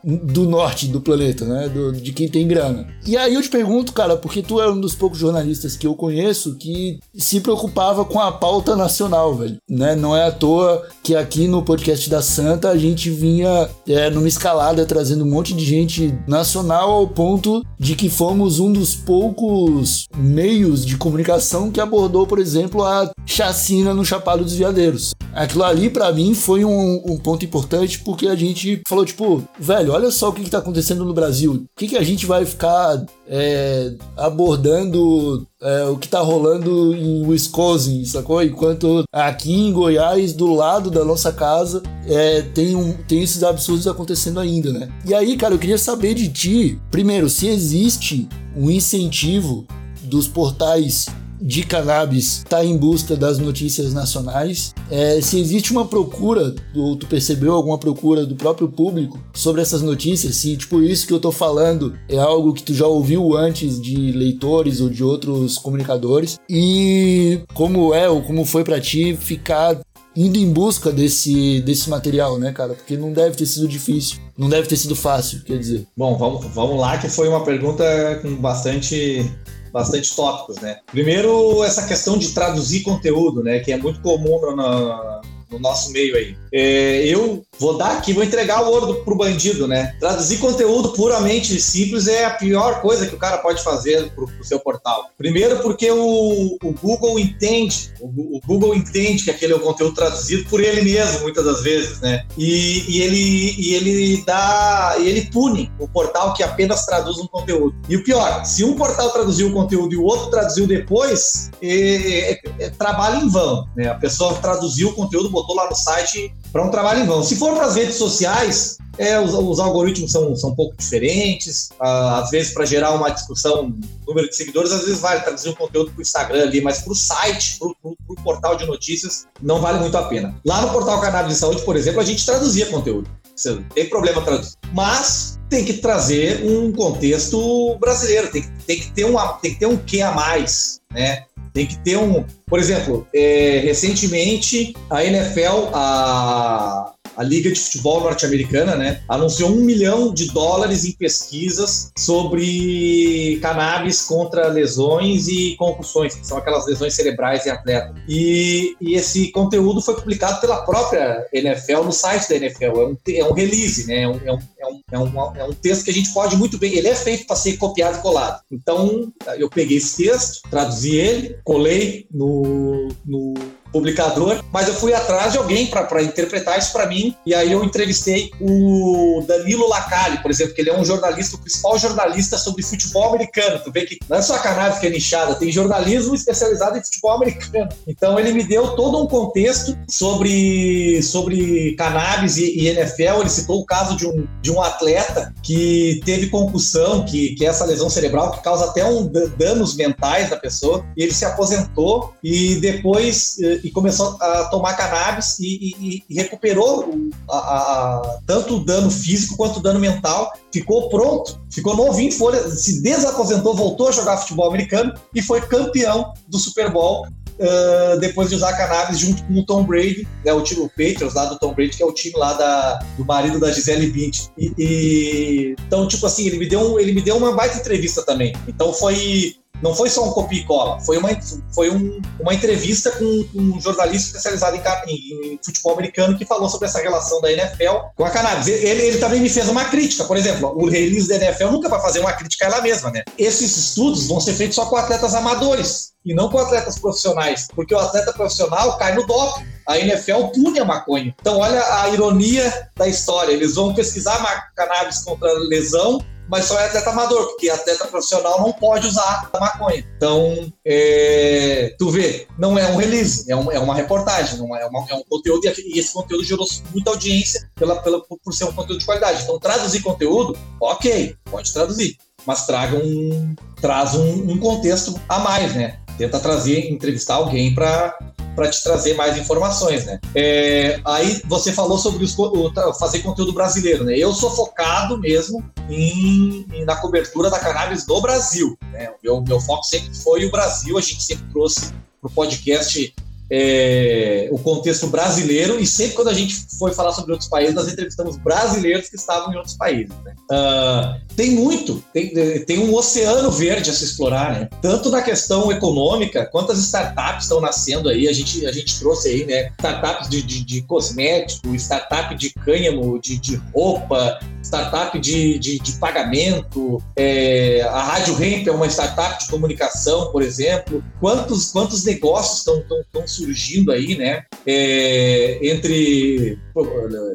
[0.03, 1.69] do norte do planeta, né?
[1.69, 2.87] Do, de quem tem grana.
[3.05, 5.95] E aí eu te pergunto, cara, porque tu é um dos poucos jornalistas que eu
[5.95, 9.57] conheço que se preocupava com a pauta nacional, velho.
[9.69, 9.95] Né?
[9.95, 14.27] Não é à toa que aqui no podcast da Santa a gente vinha é, numa
[14.27, 20.05] escalada trazendo um monte de gente nacional ao ponto de que fomos um dos poucos
[20.15, 25.13] meios de comunicação que abordou, por exemplo, a chacina no Chapado dos Veadeiros.
[25.33, 29.93] Aquilo ali, para mim, foi um, um, ponto importante porque a gente falou, tipo, velho,
[29.93, 31.53] olha só o que, que tá acontecendo no Brasil.
[31.53, 37.25] O que, que a gente vai ficar é, abordando é, o que tá rolando em
[37.27, 38.43] Wisconsin, sacou?
[38.43, 43.87] Enquanto aqui em Goiás, do lado da nossa casa, é, tem, um, tem esses absurdos
[43.87, 44.89] acontecendo ainda, né?
[45.05, 49.65] E aí, cara, eu queria saber de ti, primeiro, se existe um incentivo
[50.03, 51.05] dos portais
[51.39, 54.73] de cannabis está em busca das notícias nacionais.
[54.89, 59.81] É, se existe uma procura, ou tu percebeu alguma procura do próprio público sobre essas
[59.81, 63.81] notícias, se tipo isso que eu tô falando é algo que tu já ouviu antes
[63.81, 69.79] de leitores ou de outros comunicadores e como é ou como foi para ti ficar
[70.15, 72.73] indo em busca desse, desse material, né, cara?
[72.73, 75.87] Porque não deve ter sido difícil, não deve ter sido fácil, quer dizer.
[75.95, 77.83] Bom, vamos, vamos lá, que foi uma pergunta
[78.21, 79.31] com bastante
[79.71, 80.79] bastante tópicos, né?
[80.87, 83.59] Primeiro, essa questão de traduzir conteúdo, né?
[83.59, 86.35] Que é muito comum na, no nosso meio aí.
[86.53, 89.95] É, eu vou dar aqui, vou entregar o ouro pro bandido, né?
[89.99, 94.43] Traduzir conteúdo puramente simples é a pior coisa que o cara pode fazer pro, pro
[94.43, 95.09] seu portal.
[95.17, 99.93] Primeiro porque o, o Google entende, o, o, Google entende que aquele é o conteúdo
[99.93, 102.25] traduzido por ele mesmo, muitas das vezes, né?
[102.37, 107.27] E, e ele, e ele dá, e ele pune o portal que apenas traduz um
[107.27, 107.75] conteúdo.
[107.87, 112.31] E o pior, se um portal traduziu o conteúdo e o outro traduziu depois, é,
[112.31, 113.89] é, é trabalho em vão, né?
[113.89, 117.23] A pessoa traduziu o conteúdo, botou lá no site para um trabalho em vão.
[117.23, 121.69] Se for para as redes sociais, é, os, os, algoritmos são, são um pouco diferentes.
[121.79, 123.73] Ah, às vezes, para gerar uma discussão,
[124.05, 126.91] número de seguidores, às vezes vale traduzir um conteúdo para o Instagram ali, mas para
[126.91, 130.35] o site, para o portal de notícias, não vale muito a pena.
[130.45, 133.09] Lá no portal Cannabis de Saúde, por exemplo, a gente traduzia conteúdo.
[133.35, 134.57] Você não tem problema traduzir.
[134.73, 139.59] Mas tem que trazer um contexto brasileiro, tem que, tem que, ter, um, tem que
[139.59, 141.23] ter um quê a mais, né?
[141.53, 142.25] Tem que ter um.
[142.45, 149.59] Por exemplo, é, recentemente a NFL, a, a Liga de Futebol Norte-Americana, né, anunciou um
[149.59, 156.93] milhão de dólares em pesquisas sobre cannabis contra lesões e concussões, que são aquelas lesões
[156.93, 157.93] cerebrais em atleta.
[158.07, 162.63] E, e esse conteúdo foi publicado pela própria NFL no site da NFL.
[162.63, 164.03] É um, é um release, né?
[164.03, 166.73] É um, é, um, é, um, é um texto que a gente pode muito bem.
[166.73, 168.41] Ele é feito para ser copiado e colado.
[168.49, 173.33] Então, eu peguei esse texto, traduzi ele, colei no, no
[173.71, 177.63] publicador, mas eu fui atrás de alguém para interpretar isso para mim, e aí eu
[177.63, 182.63] entrevistei o Danilo Lacalle, por exemplo, que ele é um jornalista, o principal jornalista sobre
[182.63, 183.61] futebol americano.
[183.63, 187.11] Tu vê que não é só cannabis que é nichada, tem jornalismo especializado em futebol
[187.11, 187.69] americano.
[187.87, 193.21] Então ele me deu todo um contexto sobre, sobre cannabis e, e NFL.
[193.21, 197.49] Ele citou o caso de um, de um atleta que teve concussão, que, que é
[197.49, 202.13] essa lesão cerebral que causa até um danos mentais da pessoa, e ele se aposentou
[202.23, 206.93] e depois eh, e começou a tomar cannabis e, e, e recuperou
[207.29, 210.31] a, a, tanto o dano físico quanto o dano mental.
[210.51, 216.13] Ficou pronto, ficou novinho, folha, se desaposentou, voltou a jogar futebol americano e foi campeão
[216.27, 217.07] do Super Bowl
[217.39, 221.13] Uh, depois de usar cannabis junto com o Tom Brady, né, o time o Patriots
[221.13, 224.29] lá do Tom Brady, que é o time lá da, do marido da Gisele Bündchen.
[224.37, 228.03] E, e, então, tipo assim, ele me deu um, ele me deu uma baita entrevista
[228.03, 228.35] também.
[228.45, 231.09] Então foi não foi só um copia e cola, foi uma,
[231.53, 236.25] foi um, uma entrevista com, com, um jornalista especializado em, em, em, futebol americano que
[236.25, 238.47] falou sobre essa relação da NFL com a cannabis.
[238.47, 241.81] Ele, ele também me fez uma crítica, por exemplo, o release da NFL nunca vai
[241.81, 243.03] fazer uma crítica ela mesma, né?
[243.17, 247.73] Esses estudos vão ser feitos só com atletas amadores e não com atletas profissionais, porque
[247.73, 249.45] o atleta profissional cai no doping.
[249.67, 251.13] A NFL pune a maconha.
[251.19, 253.31] Então, olha a ironia da história.
[253.31, 254.19] Eles vão pesquisar
[254.55, 259.39] cannabis contra lesão mas só é atleta amador, porque atleta profissional não pode usar a
[259.39, 259.83] maconha.
[259.97, 264.65] Então, é, tu vê, não é um release, é, um, é uma reportagem, não é,
[264.65, 268.53] uma, é, um conteúdo, e esse conteúdo gerou muita audiência pela, pela, por ser um
[268.53, 269.23] conteúdo de qualidade.
[269.23, 275.55] Então, traduzir conteúdo, ok, pode traduzir, mas traga um, traz um, um contexto a mais,
[275.55, 275.79] né?
[275.97, 277.97] Tenta trazer, entrevistar alguém para
[278.35, 279.99] para te trazer mais informações, né?
[280.15, 283.97] É, aí você falou sobre os, o, fazer conteúdo brasileiro, né?
[283.97, 288.89] Eu sou focado mesmo em, em, na cobertura da cannabis no Brasil, né?
[288.89, 292.93] O meu, meu foco sempre foi o Brasil, a gente sempre trouxe para o podcast
[293.31, 297.71] é, o contexto brasileiro e sempre quando a gente foi falar sobre outros países, nós
[297.71, 299.93] entrevistamos brasileiros que estavam em outros países.
[300.03, 300.15] Né?
[300.31, 302.09] Uh, tem muito, tem,
[302.45, 304.49] tem um oceano verde a se explorar, né?
[304.61, 309.25] tanto na questão econômica, quantas startups estão nascendo aí, a gente, a gente trouxe aí,
[309.25, 309.51] né?
[309.59, 315.73] startups de, de, de cosmético, startup de cânhamo, de, de roupa, startup de, de, de
[315.73, 320.83] pagamento, é, a Rádio Hemp é uma startup de comunicação, por exemplo.
[320.99, 324.23] Quantos, quantos negócios estão surgindo aí, né?
[324.45, 326.39] É, entre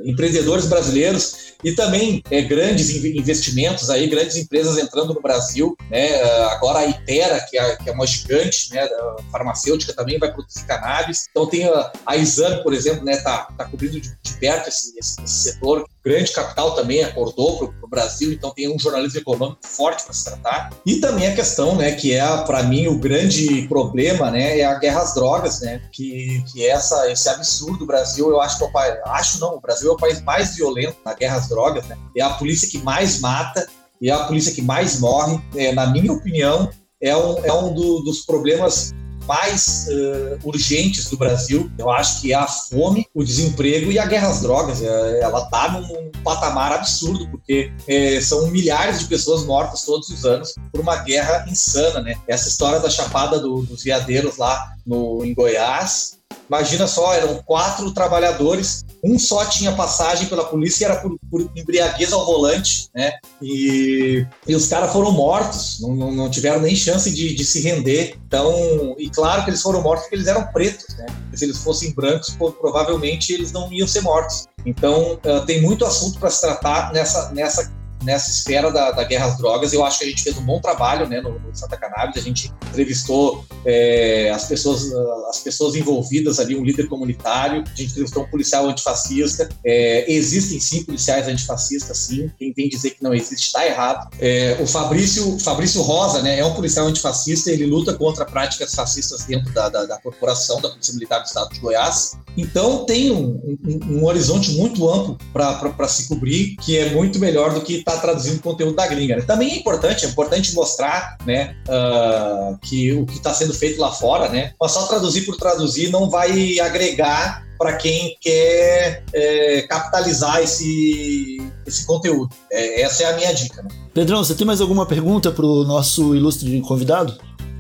[0.05, 6.23] empreendedores brasileiros e também é, grandes investimentos aí, grandes empresas entrando no Brasil, né?
[6.53, 8.87] Agora a Itera, que é, que é uma gigante, né?
[9.33, 11.27] farmacêutica também vai produzir cannabis.
[11.31, 13.17] Então tem a, a Exame, por exemplo, né?
[13.17, 17.69] Tá, tá cobrindo de, de perto esse, esse, esse setor grande capital também acordou para
[17.83, 20.71] o Brasil, então tem um jornalismo econômico forte para se tratar.
[20.85, 24.79] E também a questão, né, que é para mim o grande problema, né, é a
[24.79, 27.85] guerra às drogas, né, que, que é essa, esse absurdo.
[27.85, 30.21] O Brasil, eu acho que é o país, acho não, o Brasil é o país
[30.23, 33.67] mais violento na guerra às drogas, né, é a polícia que mais mata
[34.03, 35.41] é a polícia que mais morre.
[35.55, 36.69] É, na minha opinião,
[37.01, 38.93] é um, é um do, dos problemas
[39.27, 44.07] mais uh, urgentes do Brasil, eu acho que é a fome, o desemprego e a
[44.07, 44.83] guerra às drogas.
[44.83, 50.25] É, ela está num patamar absurdo, porque é, são milhares de pessoas mortas todos os
[50.25, 52.17] anos por uma guerra insana, né?
[52.27, 57.91] Essa história da chapada do, dos veadeiros lá no, em Goiás, imagina só, eram quatro
[57.93, 63.13] trabalhadores, um só tinha passagem pela polícia e era por, por embriaguez ao volante, né?
[63.43, 67.61] E, e os caras foram mortos, não, não, não, tiveram nem chance de, de, se
[67.61, 68.17] render.
[68.27, 71.07] Então, e claro que eles foram mortos porque eles eram pretos, né?
[71.35, 74.47] Se eles fossem brancos, provavelmente eles não iam ser mortos.
[74.65, 77.71] Então, uh, tem muito assunto para se tratar nessa, nessa
[78.05, 79.73] nessa esfera da, da, guerra às drogas.
[79.73, 82.17] Eu acho que a gente fez um bom trabalho né, no, no Santa Cannabis.
[82.17, 84.93] A gente entrevistou é, as, pessoas,
[85.29, 89.49] as pessoas envolvidas ali, um líder comunitário, a gente entrevistou um policial antifascista.
[89.65, 92.31] É, existem sim policiais antifascistas, sim.
[92.39, 94.09] Quem vem dizer que não existe está errado.
[94.19, 99.25] É, o Fabrício, Fabrício Rosa né, é um policial antifascista, ele luta contra práticas fascistas
[99.25, 102.13] dentro da, da, da corporação da Polícia Militar do Estado de Goiás.
[102.37, 107.55] Então tem um, um, um horizonte muito amplo para se cobrir, que é muito melhor
[107.55, 109.17] do que estar tá traduzindo conteúdo da gringa.
[109.17, 109.23] Né?
[109.23, 113.91] Também é importante, é importante mostrar né, uh, que o que está sendo feito lá
[113.91, 114.53] fora, né?
[114.61, 121.87] Mas só traduzir por traduzir não vai agregar para quem quer é, capitalizar esse, esse
[121.87, 122.35] conteúdo.
[122.51, 123.63] É, essa é a minha dica.
[123.63, 123.69] Né?
[123.93, 127.17] Pedrão, você tem mais alguma pergunta para o nosso ilustre convidado?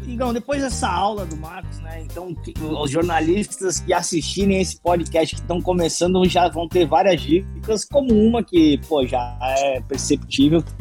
[0.06, 2.02] Igão, depois dessa aula do Marcos, né?
[2.02, 2.34] Então,
[2.80, 8.12] os jornalistas que assistirem esse podcast que estão começando já vão ter várias dicas, como
[8.12, 10.72] uma que, pô, já é perceptível que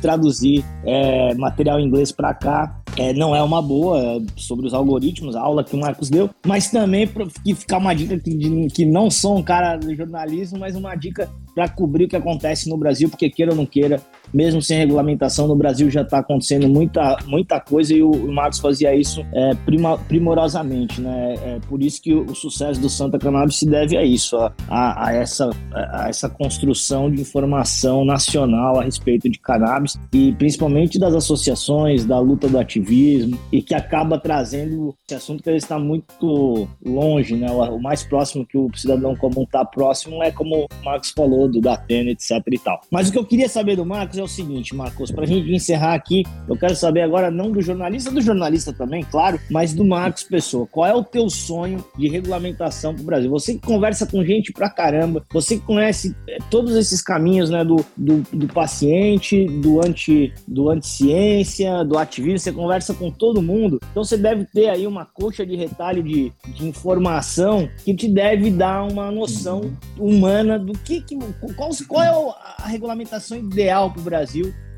[0.00, 4.74] traduzir é, material em inglês para cá é, não é uma boa é, sobre os
[4.74, 8.84] algoritmos, a aula que o Marcos deu, mas também para ficar uma dica que, que
[8.84, 12.76] não sou um cara de jornalismo, mas uma dica para cobrir o que acontece no
[12.76, 14.00] Brasil, porque queira ou não queira,
[14.32, 18.94] mesmo sem regulamentação, no Brasil já está acontecendo muita, muita coisa e o, o fazia
[18.94, 21.34] isso é, prima, primorosamente, né?
[21.44, 24.52] É por isso que o, o, sucesso do Santa Cannabis se deve a isso, a,
[24.68, 30.98] a, a, essa, a essa construção de informação nacional a respeito de cannabis e principalmente
[30.98, 36.68] das associações, da luta do ativismo e que acaba trazendo esse assunto que está muito
[36.84, 37.50] longe, né?
[37.50, 41.48] O, o mais próximo que o cidadão comum está próximo é como o Marcos falou,
[41.48, 42.80] do Datena, etc e tal.
[42.90, 45.50] Mas o que eu queria saber do Marcos é o seguinte, Marcos, para a gente
[45.52, 49.84] encerrar aqui, eu quero saber agora não do jornalista, do jornalista também, claro, mas do
[49.84, 50.66] Marcos Pessoa.
[50.66, 53.30] Qual é o teu sonho de regulamentação para o Brasil?
[53.30, 57.64] Você que conversa com gente pra caramba, você que conhece é, todos esses caminhos, né,
[57.64, 63.80] do, do, do paciente, do anti do anti-ciência, do ativismo, você conversa com todo mundo,
[63.90, 68.50] então você deve ter aí uma coxa de retalho de, de informação que te deve
[68.50, 71.16] dar uma noção humana do que, que
[71.56, 74.11] qual, qual é a regulamentação ideal para o Brasil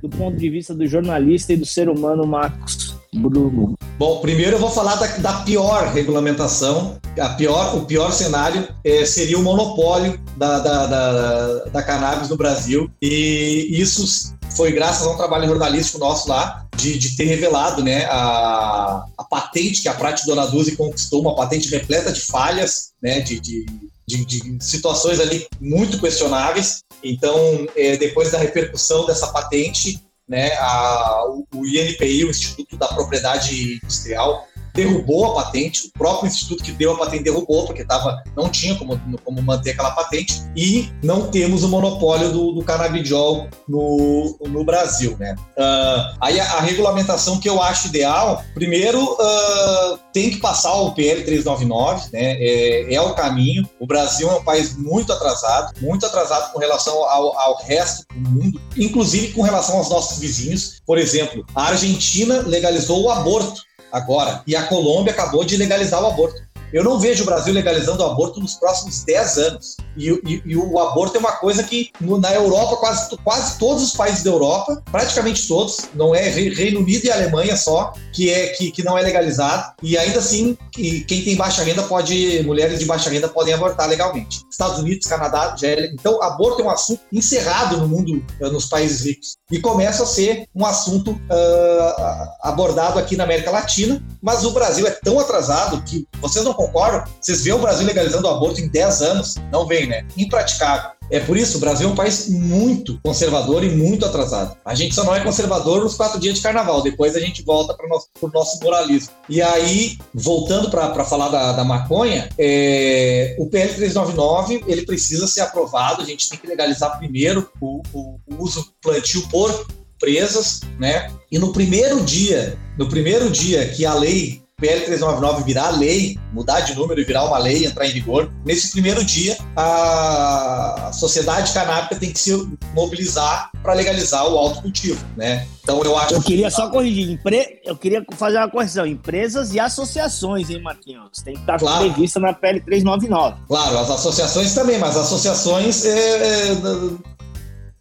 [0.02, 3.74] do ponto de vista do jornalista e do ser humano Marcos Bruno?
[3.98, 6.98] Bom, primeiro eu vou falar da, da pior regulamentação.
[7.18, 12.36] A pior, o pior cenário é, seria o monopólio da, da, da, da cannabis no
[12.36, 12.90] Brasil.
[13.00, 18.04] E isso foi graças a um trabalho jornalístico nosso lá, de, de ter revelado né,
[18.06, 23.20] a, a patente que a Prate Dona Duzi conquistou, uma patente repleta de falhas, né,
[23.20, 23.66] de, de,
[24.06, 26.80] de, de situações ali muito questionáveis.
[27.04, 33.74] Então, é, depois da repercussão dessa patente, né, a, o INPI, o Instituto da Propriedade
[33.74, 38.48] Industrial, derrubou a patente, o próprio instituto que deu a patente derrubou, porque tava, não
[38.48, 44.36] tinha como, como manter aquela patente, e não temos o monopólio do, do canabidiol no,
[44.40, 45.16] no Brasil.
[45.18, 45.34] Né?
[45.56, 50.92] Uh, aí a, a, regulamentação que eu acho ideal, primeiro, uh, tem que passar o
[50.92, 52.36] PL 399, né?
[52.38, 53.68] É, é, o caminho.
[53.80, 58.30] O Brasil é um país muito atrasado, muito atrasado com relação ao, ao resto do
[58.30, 60.80] mundo, inclusive com relação aos nossos vizinhos.
[60.86, 63.62] Por exemplo, a Argentina legalizou o aborto
[63.94, 64.42] agora.
[64.44, 66.42] E a Colômbia acabou de legalizar o aborto.
[66.74, 69.76] Eu não vejo o Brasil legalizando o aborto nos próximos 10 anos.
[69.96, 73.80] E, e, e o aborto é uma coisa que no, na Europa, quase, quase todos
[73.80, 78.48] os países da Europa, praticamente todos, não é Reino Unido e Alemanha só, que, é,
[78.48, 79.72] que, que não é legalizado.
[79.84, 83.88] E ainda assim, que, quem tem baixa renda pode, mulheres de baixa renda podem abortar
[83.88, 84.42] legalmente.
[84.50, 88.66] Estados Unidos, Canadá, já é, então aborto é um assunto encerrado no mundo, eh, nos
[88.66, 89.36] países ricos.
[89.48, 94.86] E começa a ser um assunto uh, abordado aqui na América Latina, mas o Brasil
[94.86, 97.04] é tão atrasado que vocês não concordam?
[97.20, 99.34] Vocês veem o Brasil legalizando o aborto em 10 anos?
[99.52, 100.06] Não vem, né?
[100.16, 100.90] Impraticável.
[101.10, 104.56] É por isso, o Brasil é um país muito conservador e muito atrasado.
[104.64, 107.74] A gente só não é conservador nos quatro dias de carnaval, depois a gente volta
[107.74, 109.10] para o nosso, nosso moralismo.
[109.28, 115.42] E aí, voltando para falar da, da maconha, é, o PL 399 ele precisa ser
[115.42, 119.66] aprovado, a gente tem que legalizar primeiro o, o, o uso plantio por
[120.00, 121.10] presas, né?
[121.30, 126.60] E no primeiro dia, no primeiro dia que a lei PL 399 virar lei, mudar
[126.60, 131.96] de número e virar uma lei, entrar em vigor, nesse primeiro dia a sociedade canábica
[131.96, 135.46] tem que se mobilizar para legalizar o autocultivo, né?
[135.62, 136.14] Então eu acho.
[136.14, 136.54] Eu queria que...
[136.54, 137.60] só corrigir, empre...
[137.62, 141.22] eu queria fazer uma correção, empresas e associações, hein, Marquinhos?
[141.22, 141.92] Tem que estar claro.
[141.92, 143.36] prevista na PL 399.
[143.46, 146.54] Claro, as associações também, mas associações é, é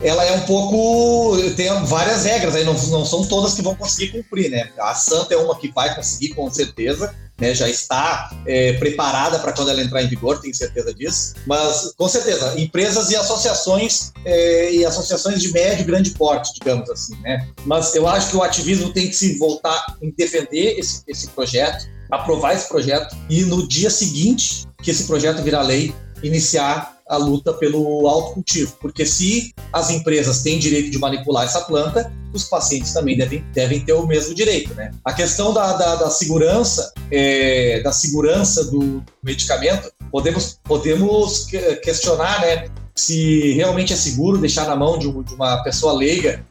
[0.03, 1.37] ela é um pouco.
[1.55, 4.69] tem várias regras aí, não, não são todas que vão conseguir cumprir, né?
[4.79, 7.55] A Santa é uma que vai conseguir, com certeza, né?
[7.55, 11.35] Já está é, preparada para quando ela entrar em vigor, tenho certeza disso.
[11.47, 16.89] Mas, com certeza, empresas e associações, é, e associações de médio e grande porte, digamos
[16.89, 17.47] assim, né?
[17.65, 21.87] Mas eu acho que o ativismo tem que se voltar em defender esse, esse projeto,
[22.11, 27.53] aprovar esse projeto, e no dia seguinte que esse projeto virar lei, iniciar a luta
[27.53, 33.15] pelo autocultivo, porque se as empresas têm direito de manipular essa planta, os pacientes também
[33.15, 34.91] devem, devem ter o mesmo direito, né?
[35.05, 41.47] A questão da, da, da segurança, é, da segurança do medicamento, podemos, podemos
[41.83, 42.69] questionar, né?
[42.95, 46.45] se realmente é seguro deixar na mão de, uma pessoa leiga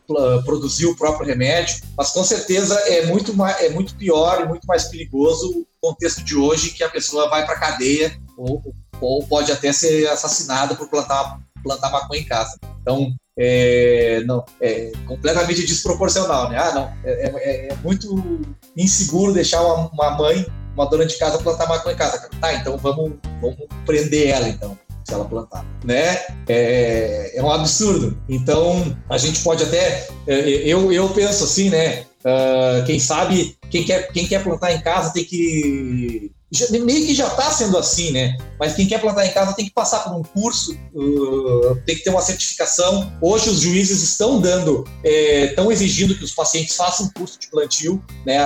[0.45, 4.67] produzir o próprio remédio, mas com certeza é muito, mais, é muito pior e muito
[4.67, 9.27] mais perigoso o contexto de hoje que a pessoa vai para a cadeia ou, ou
[9.27, 12.59] pode até ser assassinado por plantar, plantar maconha em casa.
[12.81, 16.59] Então, é, não, é completamente desproporcional, né?
[16.59, 18.41] Ah, não, é, é, é muito
[18.77, 22.29] inseguro deixar uma, uma, mãe, uma dona de casa plantar maconha em casa.
[22.41, 26.19] Tá, então vamos, vamos prender ela, então, se ela plantar, né?
[26.49, 28.19] É, é um absurdo.
[28.29, 32.05] Então, a gente pode até, é, eu, eu penso assim, né?
[32.25, 37.15] Uh, quem sabe, quem quer, quem quer plantar em casa tem que já, meio que
[37.15, 38.37] já está sendo assim, né?
[38.59, 42.05] Mas quem quer plantar em casa tem que passar por um curso, uh, tem que
[42.05, 43.11] ter uma certificação.
[43.21, 48.03] Hoje os juízes estão dando, estão é, exigindo que os pacientes façam curso de plantio,
[48.27, 48.39] né?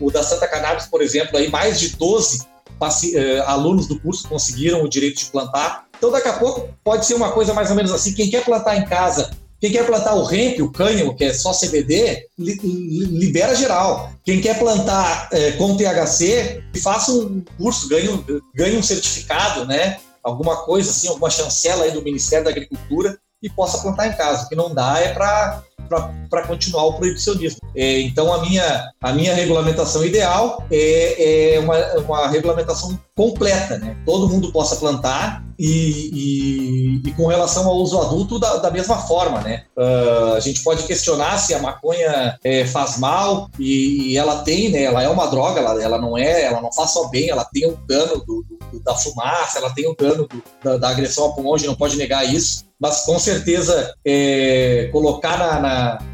[0.00, 4.82] O da Santa Cannabis, por exemplo, aí mais de 12 uh, alunos do curso conseguiram
[4.82, 5.84] o direito de plantar.
[5.98, 8.14] Então daqui a pouco pode ser uma coisa mais ou menos assim.
[8.14, 9.30] Quem quer plantar em casa
[9.60, 14.10] quem quer plantar o hemp, o cânhamo, que é só CBD, li, libera geral.
[14.24, 18.08] Quem quer plantar é, com THC, faça um curso, ganhe,
[18.54, 19.98] ganhe um certificado, né?
[20.22, 24.44] Alguma coisa assim, alguma chancela aí do Ministério da Agricultura e possa plantar em casa.
[24.44, 27.60] O que não dá é para para continuar o proibicionismo.
[27.74, 33.96] É, então, a minha, a minha regulamentação ideal é, é uma, uma regulamentação completa, né?
[34.06, 38.96] Todo mundo possa plantar e, e, e, com relação ao uso adulto da, da mesma
[38.96, 39.64] forma, né?
[39.76, 44.70] Uh, a gente pode questionar se a maconha é, faz mal e, e, ela tem,
[44.70, 44.84] né?
[44.84, 47.66] Ela é uma droga, ela, ela não é, ela não faz só bem, ela tem
[47.66, 50.26] o um dano do, do, da fumaça, ela tem o um dano
[50.64, 52.64] da, da, agressão ao pulmão, a gente não pode negar isso.
[52.80, 55.69] Mas com certeza é, colocar na, na,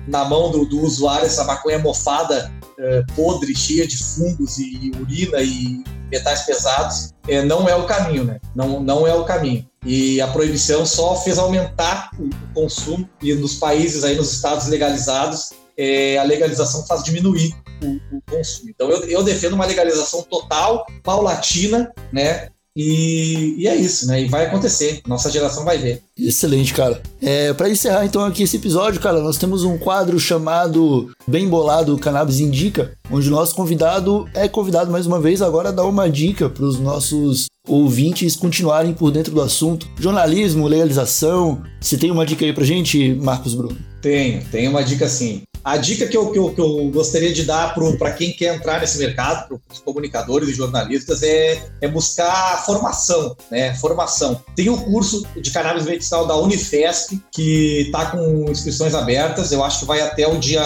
[0.06, 5.40] na mão do, do usuário essa maconha mofada é, podre, cheia de fungos e urina
[5.40, 8.40] e metais pesados, é, não é o caminho, né?
[8.54, 9.66] Não, não é o caminho.
[9.84, 15.50] E a proibição só fez aumentar o consumo e nos países aí, nos estados legalizados,
[15.76, 18.70] é, a legalização faz diminuir o, o consumo.
[18.70, 22.48] Então eu, eu, defendo uma legalização total, paulatina, né?
[22.76, 24.22] E, e, é isso, né?
[24.22, 25.00] E vai acontecer.
[25.08, 26.02] Nossa geração vai ver.
[26.18, 27.00] Excelente, cara.
[27.22, 31.96] É, para encerrar então aqui esse episódio, cara, nós temos um quadro chamado Bem Bolado
[31.96, 36.10] Cannabis Indica, onde o nosso convidado é convidado mais uma vez agora a dar uma
[36.10, 39.88] dica para os nossos ouvintes continuarem por dentro do assunto.
[39.98, 41.62] Jornalismo, legalização.
[41.80, 43.76] Você tem uma dica aí pra gente, Marcos Bruno?
[44.02, 45.42] Tenho, tenho uma dica sim.
[45.66, 48.80] A dica que eu, que eu, que eu gostaria de dar para quem quer entrar
[48.80, 53.74] nesse mercado, para os comunicadores e jornalistas, é, é buscar formação, né?
[53.74, 54.40] Formação.
[54.54, 59.64] Tem o um curso de cannabis medicinal da Unifesp, que está com inscrições abertas, eu
[59.64, 60.62] acho que vai até o dia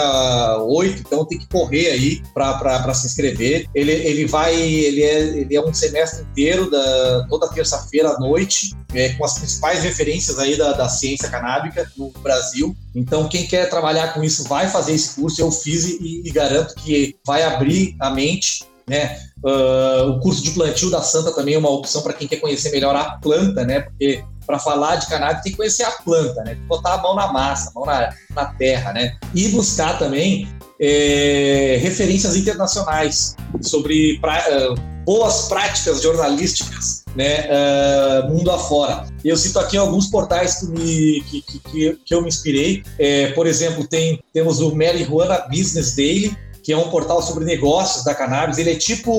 [0.59, 3.67] 8, então tem que correr aí para se inscrever.
[3.73, 8.75] Ele, ele vai, ele é, ele é um semestre inteiro, da, toda terça-feira à noite,
[8.93, 12.75] é, com as principais referências aí da, da ciência canábica no Brasil.
[12.95, 15.41] Então, quem quer trabalhar com isso vai fazer esse curso.
[15.41, 18.63] Eu fiz e, e garanto que vai abrir a mente.
[18.87, 19.17] Né?
[19.43, 22.71] Uh, o curso de plantio da Santa também é uma opção para quem quer conhecer
[22.71, 23.81] melhor a planta, né?
[23.81, 26.55] Porque para falar de cannabis tem que conhecer a planta, né?
[26.67, 29.15] Botar a mão na massa, a mão na, na terra, né?
[29.33, 34.75] E buscar também é, referências internacionais sobre pra, uh,
[35.05, 39.05] boas práticas jornalísticas né, uh, mundo afora.
[39.23, 42.83] Eu cito aqui alguns portais que, me, que, que, que eu me inspirei.
[42.97, 48.03] É, por exemplo, tem, temos o Marijuana Business Daily, que é um portal sobre negócios
[48.03, 48.57] da cannabis.
[48.57, 49.11] Ele é tipo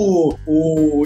[0.46, 1.04] o, uh,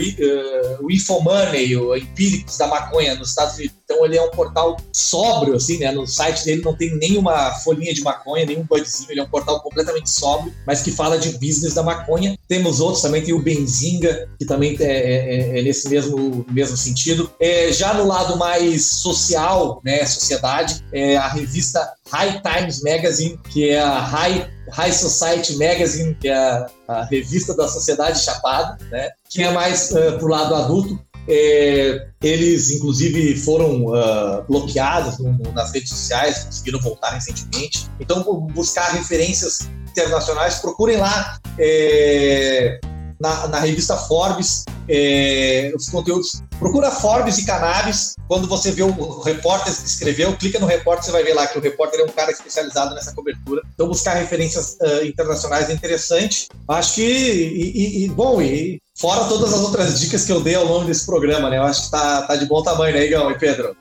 [0.82, 3.76] o Infomoney, o Empíricos da maconha nos Estados Unidos.
[3.84, 5.92] Então ele é um portal sóbrio, assim, né?
[5.92, 9.10] No site dele não tem nenhuma folhinha de maconha, nenhum budzinho.
[9.10, 12.36] Ele é um portal completamente sóbrio, mas que fala de business da maconha.
[12.48, 16.76] Temos outros também, tem o Benzinga, que também é, é, é, é nesse mesmo, mesmo
[16.76, 17.30] sentido.
[17.40, 23.70] É, já no lado mais social, né, sociedade, é a revista High Times Magazine, que
[23.70, 29.10] é a High, High Society Magazine, que é a, a revista da sociedade chapada, né?
[29.28, 30.98] que é mais uh, pro lado adulto.
[31.28, 37.88] É, eles, inclusive, foram uh, bloqueados no, no, nas redes sociais, conseguiram voltar recentemente.
[37.98, 38.22] Então,
[38.54, 42.78] buscar referências internacionais, procurem lá é,
[43.20, 46.42] na, na, revista Forbes é, os conteúdos.
[46.58, 48.14] Procura Forbes e cannabis.
[48.28, 51.58] Quando você vê o repórter que escreveu, clica no repórter, você vai ver lá que
[51.58, 53.62] o repórter é um cara especializado nessa cobertura.
[53.74, 56.48] Então, buscar referências uh, internacionais é interessante.
[56.68, 60.64] Acho que, e, e, bom, e Fora todas as outras dicas que eu dei ao
[60.64, 61.58] longo desse programa, né?
[61.58, 63.76] Eu acho que tá, tá de bom tamanho, né, Igão e Pedro?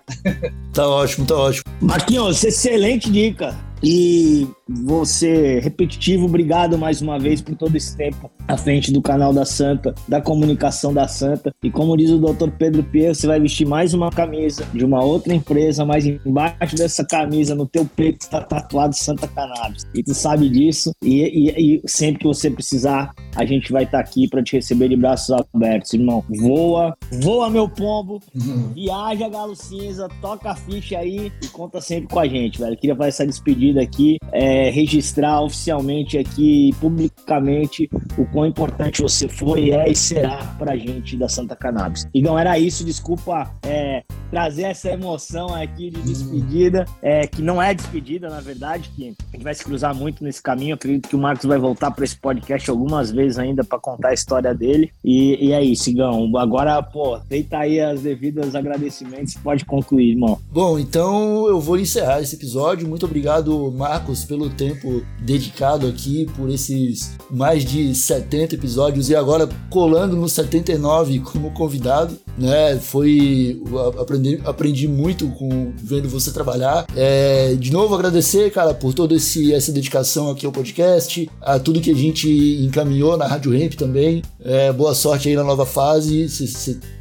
[0.74, 1.64] tá ótimo, tá ótimo.
[1.82, 3.58] Marquinhos, excelente dica.
[3.82, 9.32] E você, repetitivo, obrigado mais uma vez por todo esse tempo à frente do canal
[9.34, 11.54] da Santa, da comunicação da Santa.
[11.64, 12.50] E como diz o Dr.
[12.58, 17.06] Pedro Pierre, você vai vestir mais uma camisa de uma outra empresa, mas embaixo dessa
[17.06, 19.86] camisa, no teu peito, está tatuado Santa Cannabis.
[19.94, 20.92] E tu sabe disso.
[21.04, 24.56] E, e, e sempre que você precisar, a gente vai estar tá aqui para te
[24.56, 26.24] receber de braços abertos, irmão.
[26.30, 28.74] Voa, voa meu pombo, uhum.
[28.74, 32.78] viaja Galo Cinza, toca a ficha aí e conta sempre com a gente, velho.
[32.78, 39.72] Queria fazer essa despedida aqui, é, registrar oficialmente aqui, publicamente, o quão importante você foi,
[39.72, 42.08] é e será pra gente da Santa Cannabis.
[42.14, 47.74] Então era isso, desculpa é, trazer essa emoção aqui de despedida, é, que não é
[47.74, 50.72] despedida, na verdade, que a gente vai se cruzar muito nesse caminho.
[50.72, 54.10] Eu acredito que o Marcos vai voltar para esse podcast algumas vezes ainda para contar
[54.10, 54.92] a história dele.
[55.04, 56.36] E, e é isso, Igão.
[56.38, 60.40] Agora, pô, feita aí as devidas agradecimentos, pode concluir, irmão.
[60.52, 62.88] Bom, então eu vou encerrar esse episódio.
[62.88, 69.50] Muito obrigado, Marcos, pelo tempo dedicado aqui, por esses mais de 70 episódios e agora
[69.70, 72.78] colando no 79 como convidado, né?
[72.78, 73.62] Foi
[74.00, 76.86] aprendi, aprendi muito com vendo você trabalhar.
[76.96, 81.82] É, de novo agradecer, cara, por toda esse essa dedicação aqui ao podcast, a tudo
[81.82, 82.30] que a gente
[82.64, 84.22] encaminhou na Rádio Ramp também.
[84.44, 86.26] É, boa sorte aí na nova fase.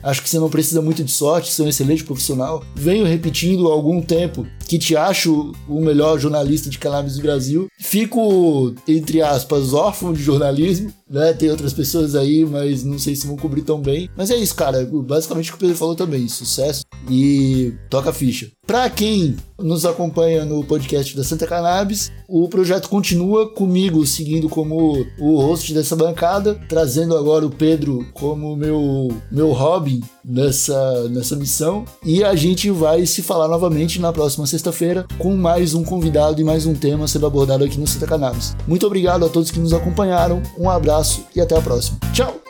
[0.02, 2.62] Acho que você não precisa muito de sorte, você é um excelente profissional.
[2.74, 7.68] Venho repetindo há algum tempo que te acho o melhor jornalista de cannabis do Brasil.
[7.78, 11.32] Fico, entre aspas, órfão de jornalismo, né?
[11.32, 14.08] Tem outras pessoas aí, mas não sei se vão cobrir tão bem.
[14.16, 14.84] Mas é isso, cara.
[14.84, 16.28] Basicamente o que o Pedro falou também.
[16.28, 18.48] Sucesso e toca a ficha.
[18.66, 25.06] Para quem nos acompanha no podcast da Santa Cannabis, o projeto continua comigo seguindo como
[25.20, 31.84] o host dessa bancada, trazendo agora o Pedro como meu meu hobby nessa nessa missão
[32.04, 36.44] e a gente vai se falar novamente na próxima sexta-feira com mais um convidado e
[36.44, 38.56] mais um tema sendo abordado aqui no Santa Cannabis.
[38.66, 40.42] Muito obrigado a todos que nos acompanharam.
[40.58, 41.98] Um abraço e até a próxima.
[42.12, 42.43] Tchau.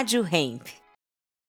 [0.00, 0.79] Rádio Hemp.